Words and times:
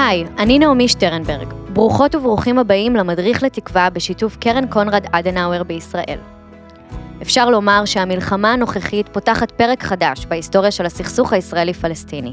היי, 0.00 0.24
אני 0.38 0.58
נעמי 0.58 0.88
שטרנברג. 0.88 1.52
ברוכות 1.72 2.14
וברוכים 2.14 2.58
הבאים 2.58 2.96
למדריך 2.96 3.42
לתקווה 3.42 3.90
בשיתוף 3.90 4.36
קרן 4.36 4.66
קונרד 4.66 5.06
אדנאואר 5.12 5.62
בישראל. 5.62 6.18
אפשר 7.22 7.50
לומר 7.50 7.84
שהמלחמה 7.84 8.52
הנוכחית 8.52 9.08
פותחת 9.08 9.50
פרק 9.50 9.82
חדש 9.82 10.26
בהיסטוריה 10.26 10.70
של 10.70 10.86
הסכסוך 10.86 11.32
הישראלי-פלסטיני. 11.32 12.32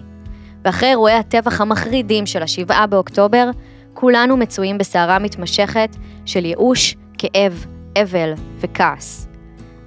ואחרי 0.66 0.90
אירועי 0.90 1.14
הטבח 1.14 1.62
המחרידים 1.62 2.26
של 2.26 2.44
השבעה 2.44 2.88
באוקטובר, 2.88 3.50
כולנו 3.94 4.38
מצויים 4.38 4.78
בסערה 4.78 5.20
מתמשכת 5.20 5.96
של 6.26 6.46
ייאוש, 6.46 6.96
כאב, 7.18 7.66
אבל 8.02 8.34
וכעס. 8.60 9.28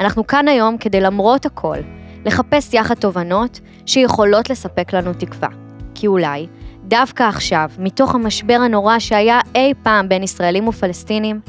אנחנו 0.00 0.26
כאן 0.26 0.48
היום 0.48 0.78
כדי 0.78 1.00
למרות 1.00 1.46
הכל, 1.46 1.78
לחפש 2.24 2.74
יחד 2.74 2.94
תובנות 2.94 3.60
שיכולות 3.86 4.50
לספק 4.50 4.92
לנו 4.92 5.12
תקווה. 5.12 5.48
כי 5.94 6.06
אולי, 6.06 6.46
דווקא 6.88 7.22
עכשיו, 7.22 7.70
מתוך 7.78 8.14
המשבר 8.14 8.58
הנורא 8.64 8.98
שהיה 8.98 9.40
אי 9.54 9.72
פעם 9.82 10.08
בין 10.08 10.22
ישראלים 10.22 10.68
ופלסטינים, 10.68 11.40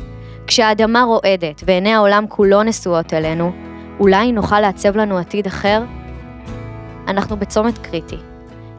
כשהאדמה 0.47 1.03
רועדת 1.03 1.63
ועיני 1.65 1.93
העולם 1.93 2.25
כולו 2.29 2.63
נשואות 2.63 3.13
אלינו, 3.13 3.51
אולי 3.99 4.31
נוכל 4.31 4.59
לעצב 4.59 4.97
לנו 4.97 5.17
עתיד 5.17 5.47
אחר? 5.47 5.83
אנחנו 7.07 7.37
בצומת 7.37 7.77
קריטי. 7.77 8.17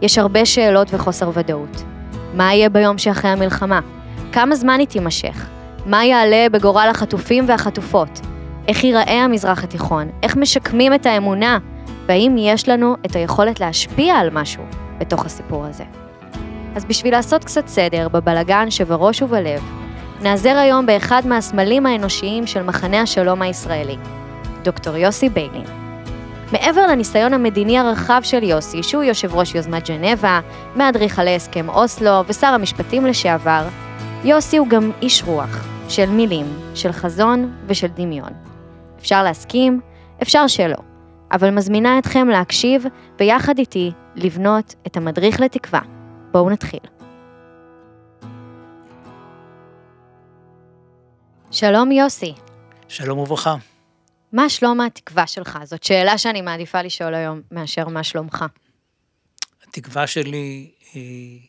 יש 0.03 0.19
הרבה 0.19 0.47
שאלות 0.47 0.95
וחוסר 0.95 1.31
ודאות. 1.35 1.83
מה 2.35 2.55
יהיה 2.55 2.69
ביום 2.69 2.99
שאחרי 2.99 3.31
המלחמה? 3.31 3.81
כמה 4.33 4.55
זמן 4.55 4.79
היא 4.79 4.89
תימשך? 4.89 5.49
מה 5.87 6.05
יעלה 6.05 6.47
בגורל 6.53 6.89
החטופים 6.91 7.45
והחטופות? 7.49 8.21
איך 8.69 8.85
ייראה 8.85 9.25
המזרח 9.25 9.65
התיכון? 9.65 10.09
איך 10.23 10.37
משקמים 10.37 10.95
את 10.95 11.07
האמונה? 11.07 11.59
והאם 12.07 12.37
יש 12.39 12.69
לנו 12.69 12.97
את 13.07 13.17
היכולת 13.17 13.61
להשפיע 13.61 14.15
על 14.15 14.31
משהו 14.33 14.63
בתוך 14.99 15.27
הסיפור 15.27 15.67
הזה? 15.67 15.85
אז 16.77 16.85
בשביל 16.85 17.13
לעשות 17.13 17.45
קצת 17.45 17.69
סדר 17.69 18.09
בבלגן 18.09 18.71
שבראש 18.71 19.23
ובלב, 19.23 19.63
נעזר 20.23 20.57
היום 20.57 20.87
באחד 20.87 21.23
מהסמלים 21.27 21.87
האנושיים 21.87 22.47
של 22.47 22.63
מחנה 22.63 23.01
השלום 23.01 23.43
הישראלי, 23.43 23.97
דוקטור 24.63 24.97
יוסי 24.97 25.29
ביילין. 25.29 25.65
מעבר 26.53 26.87
לניסיון 26.87 27.35
המדיני 27.35 27.79
הרחב 27.79 28.21
של 28.25 28.43
יוסי, 28.43 28.83
שהוא 28.83 29.03
יושב 29.03 29.35
ראש 29.35 29.55
יוזמת 29.55 29.91
ג'נבה, 29.91 30.41
מאדריכלי 30.77 31.35
הסכם 31.35 31.69
אוסלו 31.69 32.25
ושר 32.27 32.47
המשפטים 32.47 33.07
לשעבר, 33.07 33.69
יוסי 34.25 34.57
הוא 34.57 34.69
גם 34.69 34.91
איש 35.03 35.23
רוח, 35.23 35.67
של 35.89 36.11
מילים, 36.11 36.47
של 36.75 36.93
חזון 36.93 37.53
ושל 37.67 37.89
דמיון. 37.95 38.31
אפשר 38.99 39.23
להסכים, 39.23 39.81
אפשר 40.23 40.47
שלא, 40.47 40.79
אבל 41.33 41.51
מזמינה 41.51 41.99
אתכם 41.99 42.29
להקשיב 42.29 42.85
ויחד 43.21 43.59
איתי 43.59 43.93
לבנות 44.17 44.75
את 44.87 44.97
המדריך 44.97 45.41
לתקווה. 45.41 46.00
בואו 46.33 46.51
נתחיל. 46.51 46.81
שלום 51.51 51.93
יוסי. 51.93 52.35
שלום 52.89 53.19
וברכה. 53.19 53.57
מה 54.33 54.49
שלום 54.49 54.81
התקווה 54.81 55.27
שלך? 55.27 55.59
זאת 55.65 55.83
שאלה 55.83 56.19
שאני 56.19 56.41
מעדיפה 56.41 56.83
לשאול 56.83 57.15
היום 57.15 57.41
מאשר 57.51 57.89
מה 57.89 58.05
שלומך. 58.05 58.45
התקווה 59.63 60.07
שלי 60.07 60.73
היא 60.93 61.49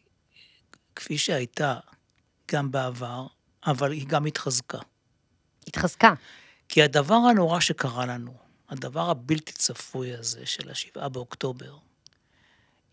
כפי 0.95 1.17
שהייתה 1.17 1.75
גם 2.51 2.71
בעבר, 2.71 3.27
אבל 3.65 3.91
היא 3.91 4.07
גם 4.07 4.25
התחזקה. 4.25 4.79
התחזקה. 5.67 6.13
כי 6.69 6.83
הדבר 6.83 7.15
הנורא 7.15 7.59
שקרה 7.59 8.05
לנו, 8.05 8.33
הדבר 8.69 9.09
הבלתי 9.09 9.53
צפוי 9.53 10.15
הזה 10.15 10.45
של 10.45 10.69
השבעה 10.69 11.09
באוקטובר, 11.09 11.77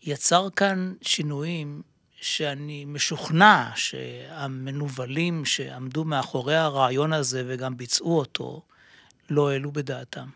יצר 0.03 0.47
כאן 0.55 0.93
שינויים 1.01 1.81
שאני 2.21 2.85
משוכנע 2.85 3.69
שהמנוולים 3.75 5.45
שעמדו 5.45 6.03
מאחורי 6.03 6.55
הרעיון 6.55 7.13
הזה 7.13 7.43
וגם 7.47 7.77
ביצעו 7.77 8.17
אותו, 8.17 8.61
לא 9.29 9.49
העלו 9.49 9.71
בדעתם. 9.71 10.27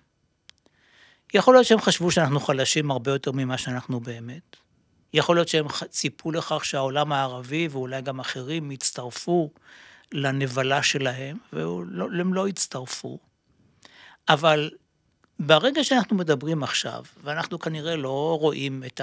יכול 1.34 1.56
להיות 1.56 1.68
שהם 1.68 1.82
חשבו 1.82 2.12
שאנחנו 2.12 2.40
חלשים 2.40 2.92
הרבה 2.92 3.12
יותר 3.12 3.32
ממה 3.32 3.58
שאנחנו 3.58 4.00
באמת. 4.00 4.58
יכול 5.14 5.36
להיות 5.36 5.48
שהם 5.48 5.66
ציפו 5.90 6.32
לכך 6.32 6.66
שהעולם 6.66 7.12
הערבי 7.12 7.68
ואולי 7.72 8.02
גם 8.02 8.20
אחרים 8.20 8.72
יצטרפו 8.72 9.50
לנבלה 10.12 10.84
שלהם, 10.84 11.38
והם 11.54 12.34
לא 12.34 12.48
הצטרפו. 12.48 13.20
אבל 14.30 14.72
ברגע 15.40 15.84
שאנחנו 15.84 16.16
מדברים 16.16 16.64
עכשיו, 16.64 17.04
ואנחנו 17.24 17.60
כנראה 17.60 17.96
לא 17.96 18.38
רואים 18.42 18.84
את 18.84 19.02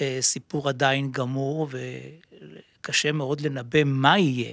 הסיפור 0.00 0.68
עדיין 0.68 1.12
גמור, 1.12 1.68
וקשה 1.70 3.12
מאוד 3.12 3.40
לנבא 3.40 3.84
מה 3.84 4.18
יהיה, 4.18 4.52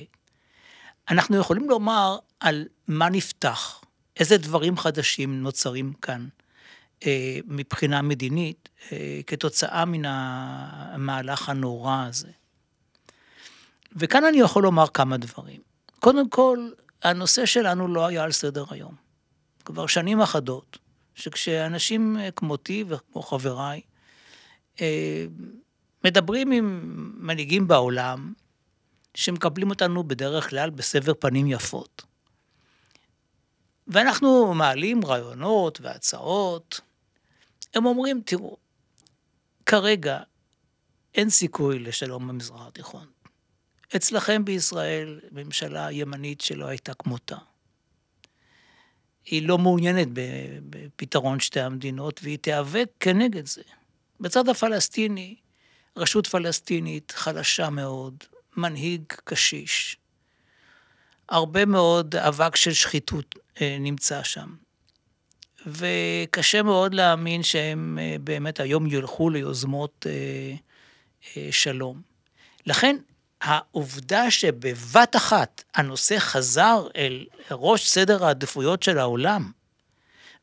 אנחנו 1.09 1.37
יכולים 1.37 1.69
לומר 1.69 2.17
על 2.39 2.65
מה 2.87 3.09
נפתח, 3.09 3.81
איזה 4.19 4.37
דברים 4.37 4.77
חדשים 4.77 5.41
נוצרים 5.41 5.93
כאן 5.93 6.27
אה, 7.05 7.39
מבחינה 7.45 8.01
מדינית, 8.01 8.69
אה, 8.91 9.19
כתוצאה 9.27 9.85
מן 9.85 10.01
המהלך 10.05 11.49
הנורא 11.49 12.05
הזה. 12.07 12.31
וכאן 13.95 14.25
אני 14.25 14.39
יכול 14.39 14.63
לומר 14.63 14.87
כמה 14.87 15.17
דברים. 15.17 15.61
קודם 15.99 16.29
כל, 16.29 16.69
הנושא 17.03 17.45
שלנו 17.45 17.87
לא 17.87 18.05
היה 18.05 18.23
על 18.23 18.31
סדר 18.31 18.65
היום. 18.69 18.95
כבר 19.65 19.87
שנים 19.87 20.21
אחדות, 20.21 20.77
שכשאנשים 21.15 22.17
כמותי 22.35 22.83
וכמו 22.87 23.21
חבריי, 23.21 23.77
אה, 23.77 23.96
מדברים 26.03 26.51
עם 26.51 26.81
מנהיגים 27.17 27.67
בעולם, 27.67 28.33
שמקבלים 29.15 29.69
אותנו 29.69 30.03
בדרך 30.03 30.49
כלל 30.49 30.69
בסבר 30.69 31.13
פנים 31.19 31.47
יפות. 31.47 32.05
ואנחנו 33.87 34.53
מעלים 34.53 35.05
רעיונות 35.05 35.81
והצעות, 35.81 36.81
הם 37.73 37.85
אומרים, 37.85 38.21
תראו, 38.25 38.57
כרגע 39.65 40.19
אין 41.15 41.29
סיכוי 41.29 41.79
לשלום 41.79 42.27
במזרח 42.27 42.67
התיכון. 42.67 43.05
אצלכם 43.95 44.45
בישראל 44.45 45.19
ממשלה 45.31 45.91
ימנית 45.91 46.41
שלא 46.41 46.65
הייתה 46.65 46.93
כמותה. 46.93 47.37
היא 49.25 49.47
לא 49.47 49.57
מעוניינת 49.57 50.07
בפתרון 50.69 51.39
שתי 51.39 51.59
המדינות 51.59 52.19
והיא 52.23 52.37
תיאבק 52.37 52.89
כנגד 52.99 53.45
זה. 53.45 53.61
בצד 54.19 54.49
הפלסטיני, 54.49 55.35
רשות 55.97 56.27
פלסטינית 56.27 57.13
חלשה 57.15 57.69
מאוד, 57.69 58.23
מנהיג 58.57 59.03
קשיש, 59.23 59.97
הרבה 61.29 61.65
מאוד 61.65 62.15
אבק 62.15 62.55
של 62.55 62.73
שחיתות 62.73 63.35
אה, 63.61 63.77
נמצא 63.79 64.23
שם. 64.23 64.55
וקשה 65.65 66.63
מאוד 66.63 66.93
להאמין 66.93 67.43
שהם 67.43 67.99
אה, 68.01 68.15
באמת 68.21 68.59
היום 68.59 68.87
ילכו 68.87 69.29
ליוזמות 69.29 70.05
אה, 70.09 71.47
שלום. 71.51 72.01
לכן 72.65 72.97
העובדה 73.41 74.31
שבבת 74.31 75.15
אחת 75.15 75.63
הנושא 75.75 76.19
חזר 76.19 76.87
אל 76.95 77.25
ראש 77.51 77.87
סדר 77.87 78.25
העדיפויות 78.25 78.83
של 78.83 78.97
העולם, 78.97 79.51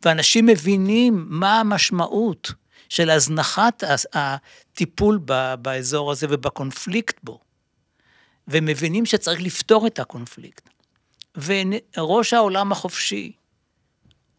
ואנשים 0.02 0.46
מבינים 0.46 1.26
מה 1.28 1.60
המשמעות 1.60 2.52
של 2.94 3.10
הזנחת 3.10 3.82
הטיפול 4.12 5.18
באזור 5.58 6.12
הזה 6.12 6.26
ובקונפליקט 6.30 7.20
בו, 7.22 7.40
ומבינים 8.48 9.06
שצריך 9.06 9.40
לפתור 9.40 9.86
את 9.86 9.98
הקונפליקט. 9.98 10.68
וראש 11.36 12.32
העולם 12.32 12.72
החופשי 12.72 13.32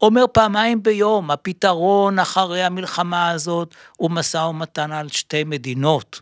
אומר 0.02 0.26
פעמיים 0.32 0.84
ביום, 0.84 1.32
הפתרון 1.32 2.20
אחרי 2.20 2.64
המלחמה 2.64 3.30
הזאת 3.30 3.76
הוא 3.98 4.12
משא 4.12 4.38
ומתן 4.38 4.92
על 4.92 5.10
שתי 5.10 5.44
מדינות. 5.44 6.22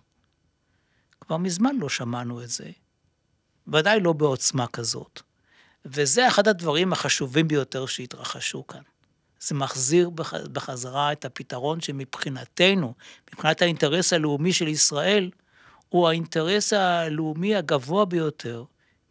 כבר 1.21 1.37
מזמן 1.37 1.75
לא 1.75 1.89
שמענו 1.89 2.43
את 2.43 2.49
זה. 2.49 2.69
ודאי 3.67 3.99
לא 3.99 4.13
בעוצמה 4.13 4.67
כזאת. 4.67 5.21
וזה 5.85 6.27
אחד 6.27 6.47
הדברים 6.47 6.93
החשובים 6.93 7.47
ביותר 7.47 7.85
שהתרחשו 7.85 8.67
כאן. 8.67 8.81
זה 9.47 9.55
מחזיר 9.55 10.09
בחזרה 10.51 11.11
את 11.11 11.25
הפתרון 11.25 11.81
שמבחינתנו, 11.81 12.93
מבחינת 13.33 13.61
האינטרס 13.61 14.13
הלאומי 14.13 14.53
של 14.53 14.67
ישראל, 14.67 15.31
הוא 15.89 16.07
האינטרס 16.07 16.73
הלאומי 16.73 17.55
הגבוה 17.55 18.05
ביותר, 18.05 18.63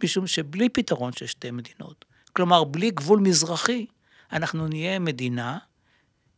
משום 0.05 0.27
שבלי 0.27 0.69
פתרון 0.69 1.13
של 1.13 1.27
שתי 1.27 1.51
מדינות, 1.51 2.05
כלומר 2.33 2.65
בלי 2.65 2.91
גבול 2.91 3.21
מזרחי, 3.21 3.87
אנחנו 4.33 4.69
נהיה 4.69 4.99
מדינה 4.99 5.59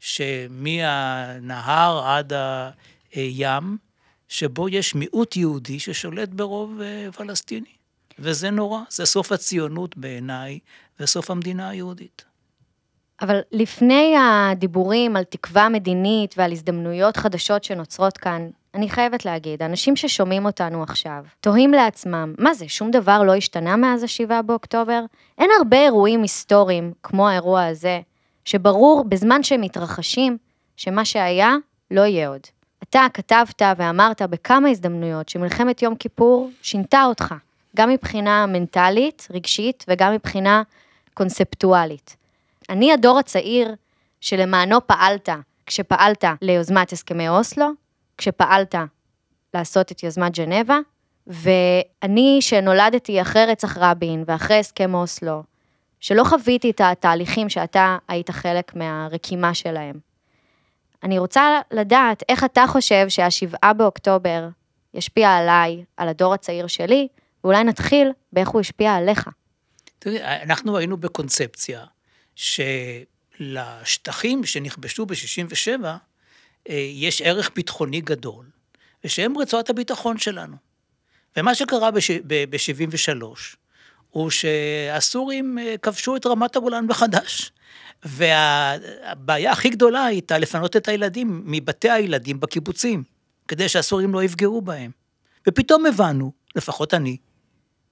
שמהנהר 0.00 1.98
עד 2.06 2.32
הים, 3.12 3.78
שבו 4.28 4.68
יש 4.68 4.94
מיעוט 4.94 5.36
יהודי 5.36 5.80
ששולט 5.80 6.28
ברוב 6.28 6.80
אה, 6.80 7.12
פלסטיני. 7.12 7.74
וזה 8.18 8.50
נורא, 8.50 8.80
זה 8.90 9.06
סוף 9.06 9.32
הציונות 9.32 9.96
בעיניי, 9.96 10.58
וסוף 11.00 11.30
המדינה 11.30 11.68
היהודית. 11.68 12.24
אבל 13.22 13.40
לפני 13.52 14.14
הדיבורים 14.18 15.16
על 15.16 15.24
תקווה 15.24 15.68
מדינית 15.68 16.34
ועל 16.38 16.52
הזדמנויות 16.52 17.16
חדשות 17.16 17.64
שנוצרות 17.64 18.18
כאן, 18.18 18.48
אני 18.74 18.88
חייבת 18.88 19.24
להגיד, 19.24 19.62
אנשים 19.62 19.96
ששומעים 19.96 20.46
אותנו 20.46 20.82
עכשיו, 20.82 21.24
תוהים 21.40 21.72
לעצמם, 21.72 22.34
מה 22.38 22.54
זה, 22.54 22.68
שום 22.68 22.90
דבר 22.90 23.22
לא 23.22 23.34
השתנה 23.34 23.76
מאז 23.76 24.02
ה-7 24.02 24.42
באוקטובר? 24.42 25.04
אין 25.38 25.50
הרבה 25.58 25.76
אירועים 25.76 26.22
היסטוריים, 26.22 26.92
כמו 27.02 27.28
האירוע 27.28 27.64
הזה, 27.64 28.00
שברור 28.44 29.04
בזמן 29.08 29.42
שהם 29.42 29.60
מתרחשים, 29.60 30.36
שמה 30.76 31.04
שהיה 31.04 31.56
לא 31.90 32.00
יהיה 32.00 32.28
עוד. 32.28 32.40
אתה 32.82 33.06
כתבת 33.14 33.62
ואמרת 33.76 34.22
בכמה 34.22 34.68
הזדמנויות 34.68 35.28
שמלחמת 35.28 35.82
יום 35.82 35.94
כיפור 35.94 36.50
שינתה 36.62 37.04
אותך, 37.04 37.34
גם 37.76 37.90
מבחינה 37.90 38.46
מנטלית, 38.46 39.28
רגשית, 39.30 39.84
וגם 39.88 40.12
מבחינה 40.12 40.62
קונספטואלית. 41.14 42.16
אני 42.70 42.92
הדור 42.92 43.18
הצעיר 43.18 43.74
שלמענו 44.20 44.86
פעלת 44.86 45.28
כשפעלת 45.66 46.24
ליוזמת 46.42 46.92
הסכמי 46.92 47.28
אוסלו, 47.28 47.66
כשפעלת 48.18 48.74
לעשות 49.54 49.92
את 49.92 50.02
יוזמת 50.02 50.38
ג'נבה, 50.38 50.78
ואני 51.26 52.38
שנולדתי 52.40 53.22
אחרי 53.22 53.46
רצח 53.46 53.78
רבין 53.78 54.24
ואחרי 54.26 54.58
הסכם 54.58 54.94
אוסלו, 54.94 55.42
שלא 56.00 56.24
חוויתי 56.24 56.70
את 56.70 56.80
התהליכים 56.84 57.48
שאתה 57.48 57.96
היית 58.08 58.30
חלק 58.30 58.76
מהרקימה 58.76 59.54
שלהם. 59.54 59.98
אני 61.02 61.18
רוצה 61.18 61.60
לדעת 61.70 62.22
איך 62.28 62.44
אתה 62.44 62.64
חושב 62.68 63.08
שהשבעה 63.08 63.72
באוקטובר 63.72 64.48
ישפיע 64.94 65.30
עליי, 65.30 65.84
על 65.96 66.08
הדור 66.08 66.34
הצעיר 66.34 66.66
שלי, 66.66 67.08
ואולי 67.44 67.64
נתחיל 67.64 68.10
באיך 68.32 68.48
הוא 68.48 68.60
השפיע 68.60 68.94
עליך. 68.94 69.28
תראי, 69.98 70.22
אנחנו 70.22 70.78
היינו 70.78 70.96
בקונספציה 70.96 71.84
שלשטחים 72.36 74.44
שנכבשו 74.44 75.06
ב-67' 75.06 75.84
אה, 76.68 76.88
יש 76.92 77.22
ערך 77.22 77.50
ביטחוני 77.54 78.00
גדול, 78.00 78.46
ושהם 79.04 79.38
רצועת 79.38 79.70
הביטחון 79.70 80.18
שלנו. 80.18 80.56
ומה 81.36 81.54
שקרה 81.54 81.90
ב-73' 81.90 83.22
הוא 84.10 84.30
שהסורים 84.30 85.58
אה, 85.58 85.74
כבשו 85.82 86.16
את 86.16 86.26
רמת 86.26 86.56
הגולן 86.56 86.86
מחדש. 86.86 87.52
והבעיה 88.04 89.52
הכי 89.52 89.70
גדולה 89.70 90.04
הייתה 90.04 90.38
לפנות 90.38 90.76
את 90.76 90.88
הילדים 90.88 91.42
מבתי 91.44 91.90
הילדים 91.90 92.40
בקיבוצים, 92.40 93.02
כדי 93.48 93.68
שהסורים 93.68 94.14
לא 94.14 94.22
יפגעו 94.22 94.62
בהם. 94.62 94.90
ופתאום 95.48 95.86
הבנו, 95.86 96.32
לפחות 96.56 96.94
אני, 96.94 97.16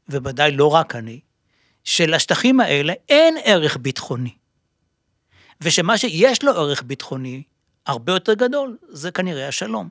ובוודאי 0.09 0.53
לא 0.53 0.67
רק 0.67 0.97
אני, 0.97 1.21
שלשטחים 1.85 2.61
האלה 2.61 2.93
אין 3.09 3.35
ערך 3.45 3.77
ביטחוני. 3.77 4.35
ושמה 5.61 5.99
שיש 5.99 6.45
לו 6.45 6.53
ערך 6.53 6.83
ביטחוני 6.83 7.43
הרבה 7.87 8.13
יותר 8.13 8.35
גדול, 8.35 8.79
זה 8.89 9.11
כנראה 9.11 9.49
השלום. 9.49 9.89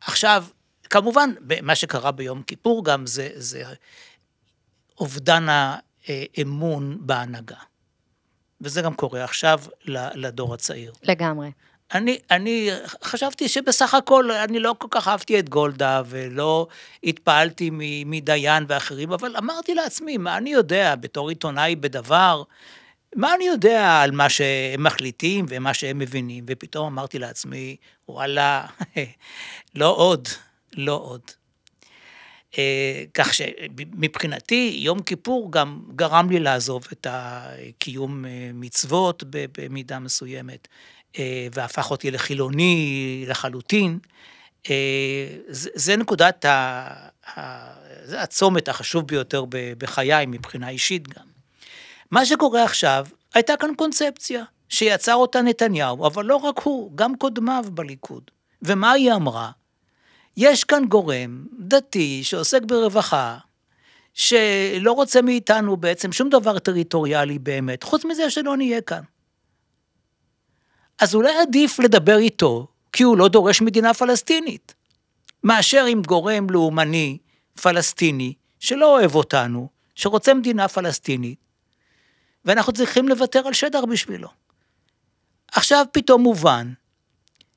עכשיו, 0.00 0.44
כמובן, 0.90 1.30
מה 1.62 1.74
שקרה 1.74 2.12
ביום 2.12 2.42
כיפור 2.42 2.84
גם 2.84 3.06
זה, 3.06 3.28
זה 3.34 3.64
אובדן 4.98 5.46
האמון 5.48 6.98
בהנהגה. 7.00 7.56
וזה 8.60 8.82
גם 8.82 8.94
קורה 8.94 9.24
עכשיו 9.24 9.60
לדור 10.14 10.54
הצעיר. 10.54 10.92
לגמרי. 11.02 11.50
אני, 11.94 12.18
אני 12.30 12.70
חשבתי 13.04 13.48
שבסך 13.48 13.94
הכל 13.94 14.30
אני 14.30 14.58
לא 14.58 14.74
כל 14.78 14.88
כך 14.90 15.08
אהבתי 15.08 15.38
את 15.38 15.48
גולדה 15.48 16.02
ולא 16.06 16.66
התפעלתי 17.04 17.70
מדיין 18.06 18.64
ואחרים, 18.68 19.12
אבל 19.12 19.36
אמרתי 19.36 19.74
לעצמי, 19.74 20.16
מה 20.16 20.36
אני 20.36 20.50
יודע 20.50 20.94
בתור 20.94 21.28
עיתונאי 21.28 21.76
בדבר, 21.76 22.42
מה 23.16 23.34
אני 23.34 23.44
יודע 23.44 24.00
על 24.02 24.10
מה 24.10 24.28
שהם 24.28 24.82
מחליטים 24.82 25.46
ומה 25.48 25.74
שהם 25.74 25.98
מבינים, 25.98 26.44
ופתאום 26.48 26.86
אמרתי 26.86 27.18
לעצמי, 27.18 27.76
וואלה, 28.08 28.66
לא 29.74 29.88
עוד, 29.96 30.28
לא 30.76 31.00
עוד. 31.04 31.20
אה, 32.58 33.04
כך 33.14 33.34
שמבחינתי 33.34 34.76
יום 34.78 35.02
כיפור 35.02 35.52
גם 35.52 35.82
גרם 35.96 36.30
לי 36.30 36.40
לעזוב 36.40 36.86
את 36.92 37.06
הקיום 37.10 38.24
אה, 38.24 38.50
מצוות 38.54 39.24
במידה 39.30 39.98
מסוימת, 39.98 40.68
והפך 41.52 41.90
אותי 41.90 42.10
לחילוני 42.10 43.24
לחלוטין. 43.28 43.98
זה 45.52 45.96
נקודת, 45.96 46.44
ה... 46.44 46.88
זה 48.04 48.22
הצומת 48.22 48.68
החשוב 48.68 49.06
ביותר 49.06 49.44
בחיי 49.78 50.26
מבחינה 50.26 50.68
אישית 50.68 51.08
גם. 51.08 51.24
מה 52.10 52.26
שקורה 52.26 52.64
עכשיו, 52.64 53.06
הייתה 53.34 53.56
כאן 53.56 53.70
קונספציה 53.76 54.44
שיצר 54.68 55.14
אותה 55.14 55.42
נתניהו, 55.42 56.06
אבל 56.06 56.24
לא 56.24 56.36
רק 56.36 56.58
הוא, 56.58 56.96
גם 56.96 57.16
קודמיו 57.16 57.64
בליכוד. 57.68 58.30
ומה 58.62 58.92
היא 58.92 59.12
אמרה? 59.12 59.50
יש 60.36 60.64
כאן 60.64 60.84
גורם 60.84 61.46
דתי 61.58 62.24
שעוסק 62.24 62.62
ברווחה, 62.62 63.38
שלא 64.14 64.92
רוצה 64.92 65.22
מאיתנו 65.22 65.76
בעצם 65.76 66.12
שום 66.12 66.28
דבר 66.28 66.58
טריטוריאלי 66.58 67.38
באמת, 67.38 67.82
חוץ 67.82 68.04
מזה 68.04 68.30
שלא 68.30 68.56
נהיה 68.56 68.80
כאן. 68.80 69.02
אז 71.00 71.14
אולי 71.14 71.32
עדיף 71.42 71.78
לדבר 71.78 72.18
איתו, 72.18 72.66
כי 72.92 73.02
הוא 73.02 73.18
לא 73.18 73.28
דורש 73.28 73.62
מדינה 73.62 73.94
פלסטינית, 73.94 74.74
מאשר 75.44 75.84
עם 75.84 76.02
גורם 76.02 76.50
לאומני 76.50 77.18
פלסטיני 77.62 78.34
שלא 78.60 78.98
אוהב 78.98 79.14
אותנו, 79.14 79.68
שרוצה 79.94 80.34
מדינה 80.34 80.68
פלסטינית, 80.68 81.38
ואנחנו 82.44 82.72
צריכים 82.72 83.08
לוותר 83.08 83.46
על 83.46 83.52
שדר 83.52 83.86
בשבילו. 83.86 84.28
עכשיו 85.52 85.86
פתאום 85.92 86.22
מובן 86.22 86.72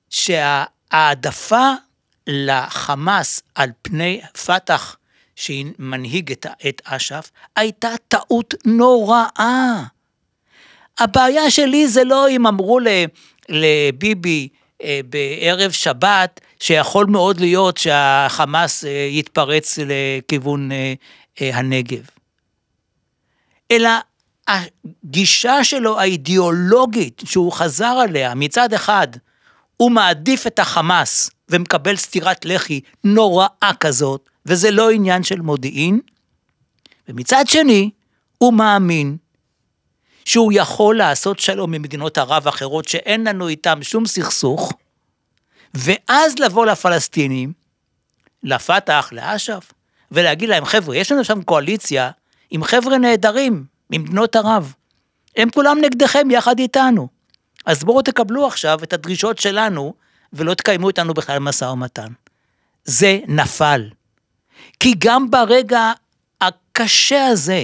שההעדפה 0.09 1.71
לחמאס 2.27 3.41
על 3.55 3.69
פני 3.81 4.21
פת"ח, 4.45 4.97
שמנהיג 5.35 6.31
את, 6.31 6.81
אש"ף, 6.83 7.31
הייתה 7.55 7.89
טעות 8.07 8.53
נוראה. 8.65 9.83
הבעיה 10.99 11.51
שלי 11.51 11.87
זה 11.87 12.03
לא 12.03 12.29
אם 12.29 12.47
אמרו 12.47 12.79
לביבי 13.49 14.47
אה, 14.83 14.99
בערב 15.09 15.71
שבת, 15.71 16.41
שיכול 16.59 17.05
מאוד 17.05 17.39
להיות 17.39 17.77
שהחמאס 17.77 18.85
אה, 18.85 19.07
יתפרץ 19.11 19.79
לכיוון 19.85 20.71
אה, 20.71 20.93
הנגב. 21.57 22.09
אלא 23.71 23.89
הגישה 24.47 25.63
שלו 25.63 25.99
האידיאולוגית 25.99 27.21
שהוא 27.25 27.51
חזר 27.51 27.85
עליה, 28.03 28.35
מצד 28.35 28.73
אחד, 28.73 29.07
הוא 29.77 29.91
מעדיף 29.91 30.47
את 30.47 30.59
החמאס 30.59 31.29
ומקבל 31.49 31.95
סטירת 31.95 32.45
לחי 32.45 32.81
נוראה 33.03 33.71
כזאת, 33.79 34.29
וזה 34.45 34.71
לא 34.71 34.89
עניין 34.89 35.23
של 35.23 35.41
מודיעין, 35.41 35.99
ומצד 37.09 37.43
שני, 37.47 37.89
הוא 38.37 38.53
מאמין 38.53 39.17
שהוא 40.27 40.51
יכול 40.55 40.97
לעשות 40.97 41.39
שלום 41.39 41.73
עם 41.73 41.81
מדינות 41.81 42.17
ערב 42.17 42.47
אחרות 42.47 42.87
שאין 42.87 43.27
לנו 43.27 43.47
איתם 43.47 43.79
שום 43.81 44.05
סכסוך, 44.05 44.73
ואז 45.73 46.39
לבוא 46.39 46.65
לפלסטינים, 46.65 47.53
לפת"ח, 48.43 49.09
לאש"ף, 49.11 49.71
ולהגיד 50.11 50.49
להם, 50.49 50.65
חבר'ה, 50.65 50.95
יש 50.95 51.11
לנו 51.11 51.23
שם 51.23 51.41
קואליציה 51.41 52.11
עם 52.49 52.63
חבר'ה 52.63 52.97
נהדרים 52.97 53.65
ממדינות 53.89 54.35
ערב. 54.35 54.73
הם 55.37 55.49
כולם 55.49 55.77
נגדכם 55.81 56.31
יחד 56.31 56.59
איתנו. 56.59 57.07
אז 57.65 57.83
בואו 57.83 58.01
תקבלו 58.01 58.47
עכשיו 58.47 58.79
את 58.83 58.93
הדרישות 58.93 59.37
שלנו, 59.39 59.93
ולא 60.33 60.53
תקיימו 60.53 60.87
איתנו 60.87 61.13
בכלל 61.13 61.39
משא 61.39 61.65
ומתן. 61.65 62.11
זה 62.85 63.19
נפל. 63.27 63.89
כי 64.79 64.93
גם 64.97 65.31
ברגע 65.31 65.91
הקשה 66.41 67.27
הזה, 67.27 67.63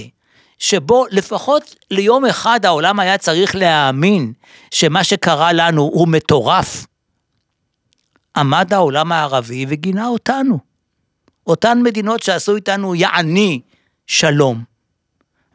שבו 0.64 1.06
לפחות 1.10 1.74
ליום 1.90 2.24
אחד 2.24 2.66
העולם 2.66 3.00
היה 3.00 3.18
צריך 3.18 3.54
להאמין 3.56 4.32
שמה 4.70 5.04
שקרה 5.04 5.52
לנו 5.52 5.82
הוא 5.82 6.08
מטורף, 6.08 6.86
עמד 8.36 8.74
העולם 8.74 9.12
הערבי 9.12 9.66
וגינה 9.68 10.06
אותנו. 10.06 10.58
אותן 11.46 11.80
מדינות 11.82 12.22
שעשו 12.22 12.56
איתנו 12.56 12.94
יעני 12.94 13.60
שלום. 14.06 14.73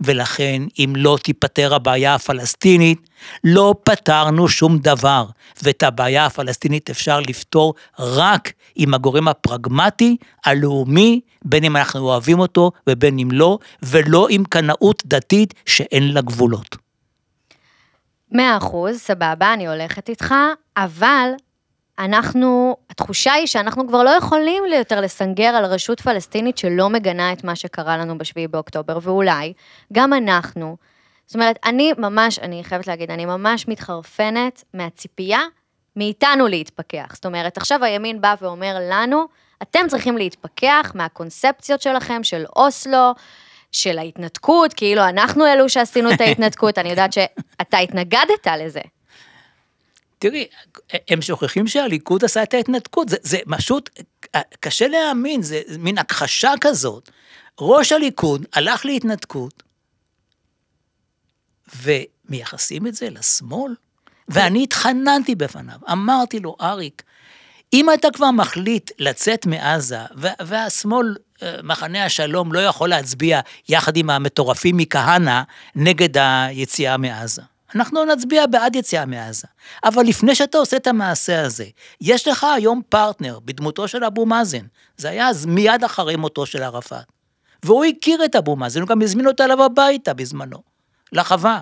ולכן 0.01 0.62
אם 0.79 0.94
לא 0.98 1.18
תיפתר 1.24 1.75
הבעיה 1.75 2.15
הפלסטינית, 2.15 3.10
לא 3.44 3.75
פתרנו 3.84 4.48
שום 4.48 4.77
דבר, 4.77 5.25
ואת 5.63 5.84
הבעיה 5.84 6.25
הפלסטינית 6.25 6.89
אפשר 6.89 7.20
לפתור 7.20 7.74
רק 8.00 8.53
עם 8.75 8.94
הגורם 8.94 9.27
הפרגמטי, 9.27 10.18
הלאומי, 10.46 11.22
בין 11.46 11.63
אם 11.63 11.77
אנחנו 11.77 12.00
אוהבים 12.00 12.39
אותו 12.39 12.72
ובין 12.89 13.20
אם 13.20 13.29
לא, 13.32 13.58
ולא 13.84 14.27
עם 14.29 14.44
קנאות 14.44 15.03
דתית 15.06 15.53
שאין 15.65 16.13
לה 16.13 16.22
גבולות. 16.22 16.77
מאה 18.32 18.58
אחוז, 18.58 18.98
סבבה, 18.98 19.53
אני 19.53 19.68
הולכת 19.68 20.10
איתך, 20.10 20.36
אבל 20.77 21.29
אנחנו, 22.00 22.75
התחושה 22.89 23.34
היא 23.34 23.48
שאנחנו 23.48 23.88
כבר 23.88 24.03
לא 24.03 24.10
יכולים 24.10 24.63
יותר 24.77 25.01
לסנגר 25.01 25.48
על 25.48 25.65
רשות 25.65 26.00
פלסטינית 26.00 26.58
שלא 26.58 26.89
מגנה 26.89 27.34
את 27.34 27.44
מה 27.44 27.56
שקרה 27.56 27.98
לנו 27.98 28.18
בשביעי 28.18 28.48
באוקטובר, 28.48 29.00
ואולי 29.01 29.53
גם 29.94 30.13
אנחנו. 30.13 30.77
זאת 31.25 31.36
אומרת, 31.36 31.60
אני 31.65 31.94
ממש, 31.98 32.39
אני 32.39 32.63
חייבת 32.63 32.88
להגיד, 32.88 33.12
אני 33.12 33.25
ממש 33.25 33.68
מתחרפנת 33.68 34.63
מהציפייה 34.74 35.41
מאיתנו 35.96 36.48
להתפכח. 36.48 37.12
זאת 37.13 37.25
אומרת, 37.25 37.58
עכשיו 37.58 37.84
הימין 37.84 38.22
בא 38.22 38.36
ואומר 38.41 38.77
לנו, 38.89 39.25
אתם 39.62 39.79
צריכים 39.88 40.18
להתפכח 40.18 40.91
מהקונספציות 40.96 41.82
שלכם, 41.82 42.24
של 42.24 42.46
אוסלו, 42.56 43.13
של 43.72 44.00
ההתנתקות, 44.00 44.74
כאילו 44.74 45.03
אנחנו 45.10 45.46
אלו 45.48 45.70
שעשינו 45.70 46.12
את 46.12 46.22
ההתנתקות, 46.25 46.77
אני 46.77 46.89
יודעת 46.89 47.13
שאתה 47.13 47.77
התנגדת 47.77 48.48
לזה. 48.60 48.82
תראי, 50.19 50.47
הם 51.07 51.21
שוכחים 51.21 51.67
שהליכוד 51.67 52.23
עשה 52.23 52.43
את 52.43 52.53
ההתנתקות, 52.53 53.09
זה, 53.09 53.17
זה 53.21 53.38
פשוט, 53.57 53.89
קשה 54.59 54.88
להאמין, 54.88 55.41
זה 55.41 55.61
מין 55.77 55.97
הכחשה 55.97 56.51
כזאת. 56.61 57.09
ראש 57.59 57.91
הליכוד 57.91 58.45
הלך 58.53 58.85
להתנתקות, 58.85 59.63
ומייחסים 61.81 62.88
את 62.88 62.95
זה 62.95 63.09
לשמאל? 63.09 63.75
ואני 64.27 64.63
התחננתי 64.63 65.35
בפניו, 65.35 65.79
אמרתי 65.91 66.39
לו, 66.39 66.55
אריק, 66.61 67.03
אם 67.73 67.93
אתה 67.93 68.07
כבר 68.13 68.31
מחליט 68.31 68.91
לצאת 68.99 69.45
מעזה, 69.45 69.99
והשמאל, 70.39 71.15
אה, 71.43 71.55
מחנה 71.63 72.05
השלום, 72.05 72.53
לא 72.53 72.59
יכול 72.59 72.89
להצביע 72.89 73.39
יחד 73.69 73.97
עם 73.97 74.09
המטורפים 74.09 74.77
מכהנא 74.77 75.41
נגד 75.75 76.17
היציאה 76.17 76.97
מעזה. 76.97 77.41
אנחנו 77.75 78.05
נצביע 78.05 78.45
בעד 78.45 78.75
יציאה 78.75 79.05
מעזה. 79.05 79.47
אבל 79.83 80.03
לפני 80.03 80.35
שאתה 80.35 80.57
עושה 80.57 80.77
את 80.77 80.88
המעשה 80.88 81.41
הזה, 81.45 81.65
יש 82.01 82.27
לך 82.27 82.43
היום 82.43 82.81
פרטנר 82.89 83.39
בדמותו 83.45 83.88
של 83.88 84.03
אבו 84.03 84.25
מאזן. 84.25 84.65
זה 84.97 85.09
היה 85.09 85.27
אז 85.27 85.45
מיד 85.45 85.83
אחרי 85.83 86.15
מותו 86.15 86.45
של 86.45 86.63
ערפאת. 86.63 87.05
והוא 87.63 87.85
הכיר 87.85 88.25
את 88.25 88.35
אבו 88.35 88.55
מאזן, 88.55 88.81
הוא 88.81 88.88
גם 88.88 89.01
הזמין 89.01 89.27
אותו 89.27 89.43
אליו 89.43 89.63
הביתה 89.63 90.13
בזמנו, 90.13 90.57
לחווה. 91.11 91.59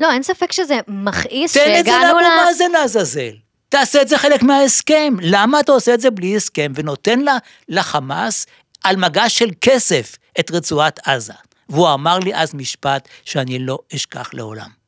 לא, 0.00 0.12
אין 0.12 0.22
ספק 0.22 0.52
שזה 0.52 0.80
מכעיס 0.88 1.54
שהגענו 1.54 1.72
ל... 1.72 1.82
תן 1.82 1.90
את 1.90 2.00
זה 2.00 2.06
לאבו 2.06 2.44
מאזן 2.46 2.70
לעזאזל. 2.70 3.32
תעשה 3.68 4.02
את 4.02 4.08
זה 4.08 4.18
חלק 4.18 4.42
מההסכם. 4.42 5.14
למה 5.20 5.60
אתה 5.60 5.72
עושה 5.72 5.94
את 5.94 6.00
זה 6.00 6.10
בלי 6.10 6.36
הסכם 6.36 6.72
ונותן 6.74 7.20
לה, 7.20 7.38
לחמאס 7.68 8.46
על 8.84 8.96
מגש 8.96 9.38
של 9.38 9.50
כסף 9.60 10.16
את 10.40 10.50
רצועת 10.50 11.08
עזה? 11.08 11.32
והוא 11.68 11.94
אמר 11.94 12.18
לי 12.18 12.34
אז 12.34 12.54
משפט 12.54 13.08
שאני 13.24 13.58
לא 13.58 13.78
אשכח 13.94 14.30
לעולם. 14.34 14.81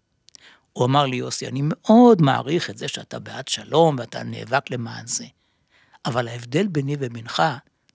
הוא 0.74 0.84
אמר 0.84 1.06
לי, 1.06 1.16
יוסי, 1.16 1.48
אני 1.48 1.60
מאוד 1.64 2.22
מעריך 2.22 2.70
את 2.70 2.78
זה 2.78 2.88
שאתה 2.88 3.18
בעד 3.18 3.48
שלום 3.48 3.96
ואתה 3.98 4.22
נאבק 4.22 4.70
למען 4.70 5.06
זה, 5.06 5.24
אבל 6.06 6.28
ההבדל 6.28 6.66
ביני 6.66 6.96
ובינך 7.00 7.42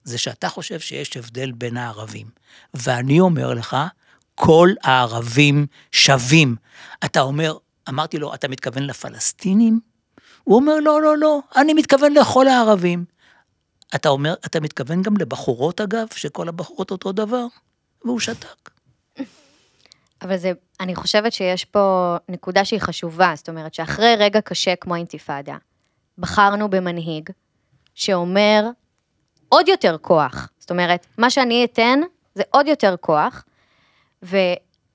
זה 0.04 0.18
שאתה 0.18 0.48
חושב 0.48 0.80
שיש 0.80 1.16
הבדל 1.16 1.52
בין 1.52 1.76
הערבים. 1.76 2.26
ואני 2.74 3.20
אומר 3.20 3.54
לך, 3.54 3.76
כל 4.34 4.70
הערבים 4.82 5.66
שווים. 5.92 6.56
אתה 7.04 7.20
אומר, 7.20 7.56
אמרתי 7.88 8.18
לו, 8.18 8.34
אתה 8.34 8.48
מתכוון 8.48 8.82
לפלסטינים? 8.82 9.80
הוא 10.44 10.56
אומר, 10.56 10.74
לא, 10.82 11.02
לא, 11.02 11.18
לא, 11.18 11.40
אני 11.56 11.74
מתכוון 11.74 12.14
לכל 12.14 12.48
הערבים. 12.48 13.04
אתה 13.94 14.08
אומר, 14.08 14.34
אתה 14.46 14.60
מתכוון 14.60 15.02
גם 15.02 15.16
לבחורות 15.16 15.80
אגב, 15.80 16.06
שכל 16.14 16.48
הבחורות 16.48 16.90
אותו 16.90 17.12
דבר? 17.12 17.46
והוא 18.04 18.20
שתק. 18.20 18.70
אבל 20.22 20.36
זה, 20.36 20.52
אני 20.80 20.94
חושבת 20.94 21.32
שיש 21.32 21.64
פה 21.64 22.16
נקודה 22.28 22.64
שהיא 22.64 22.80
חשובה, 22.80 23.32
זאת 23.36 23.48
אומרת 23.48 23.74
שאחרי 23.74 24.14
רגע 24.18 24.40
קשה 24.40 24.76
כמו 24.76 24.94
אינתיפאדה, 24.94 25.56
בחרנו 26.18 26.70
במנהיג 26.70 27.30
שאומר 27.94 28.66
עוד 29.48 29.68
יותר 29.68 29.96
כוח. 30.00 30.48
זאת 30.58 30.70
אומרת, 30.70 31.06
מה 31.18 31.30
שאני 31.30 31.64
אתן 31.64 32.00
זה 32.34 32.42
עוד 32.50 32.66
יותר 32.68 32.94
כוח, 33.00 33.44
ו... 34.22 34.36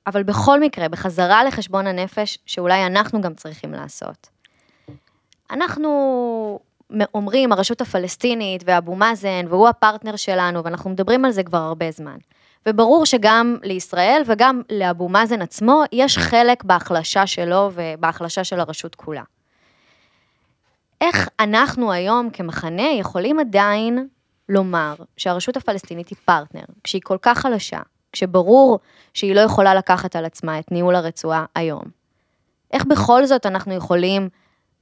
אבל 0.07 0.23
בכל 0.23 0.59
מקרה, 0.59 0.89
בחזרה 0.89 1.43
לחשבון 1.43 1.87
הנפש, 1.87 2.37
שאולי 2.45 2.85
אנחנו 2.85 3.21
גם 3.21 3.33
צריכים 3.33 3.71
לעשות. 3.71 4.29
אנחנו 5.51 6.59
אומרים, 7.13 7.51
הרשות 7.51 7.81
הפלסטינית 7.81 8.63
ואבו 8.65 8.95
מאזן, 8.95 9.45
והוא 9.49 9.67
הפרטנר 9.67 10.15
שלנו, 10.15 10.63
ואנחנו 10.63 10.89
מדברים 10.89 11.25
על 11.25 11.31
זה 11.31 11.43
כבר 11.43 11.57
הרבה 11.57 11.91
זמן. 11.91 12.17
וברור 12.69 13.05
שגם 13.05 13.57
לישראל 13.63 14.21
וגם 14.25 14.61
לאבו 14.71 15.09
מאזן 15.09 15.41
עצמו, 15.41 15.83
יש 15.91 16.17
חלק 16.17 16.63
בהחלשה 16.63 17.27
שלו 17.27 17.71
ובהחלשה 17.73 18.43
של 18.43 18.59
הרשות 18.59 18.95
כולה. 18.95 19.23
איך 21.01 21.29
אנחנו 21.39 21.91
היום 21.91 22.29
כמחנה 22.29 22.89
יכולים 22.99 23.39
עדיין 23.39 24.07
לומר 24.49 24.95
שהרשות 25.17 25.57
הפלסטינית 25.57 26.07
היא 26.07 26.17
פרטנר, 26.25 26.63
כשהיא 26.83 27.01
כל 27.03 27.17
כך 27.21 27.37
חלשה, 27.39 27.79
כשברור 28.11 28.79
שהיא 29.13 29.35
לא 29.35 29.39
יכולה 29.39 29.75
לקחת 29.75 30.15
על 30.15 30.25
עצמה 30.25 30.59
את 30.59 30.71
ניהול 30.71 30.95
הרצועה 30.95 31.45
היום? 31.55 31.83
איך 32.73 32.85
בכל 32.85 33.25
זאת 33.25 33.45
אנחנו 33.45 33.73
יכולים 33.73 34.29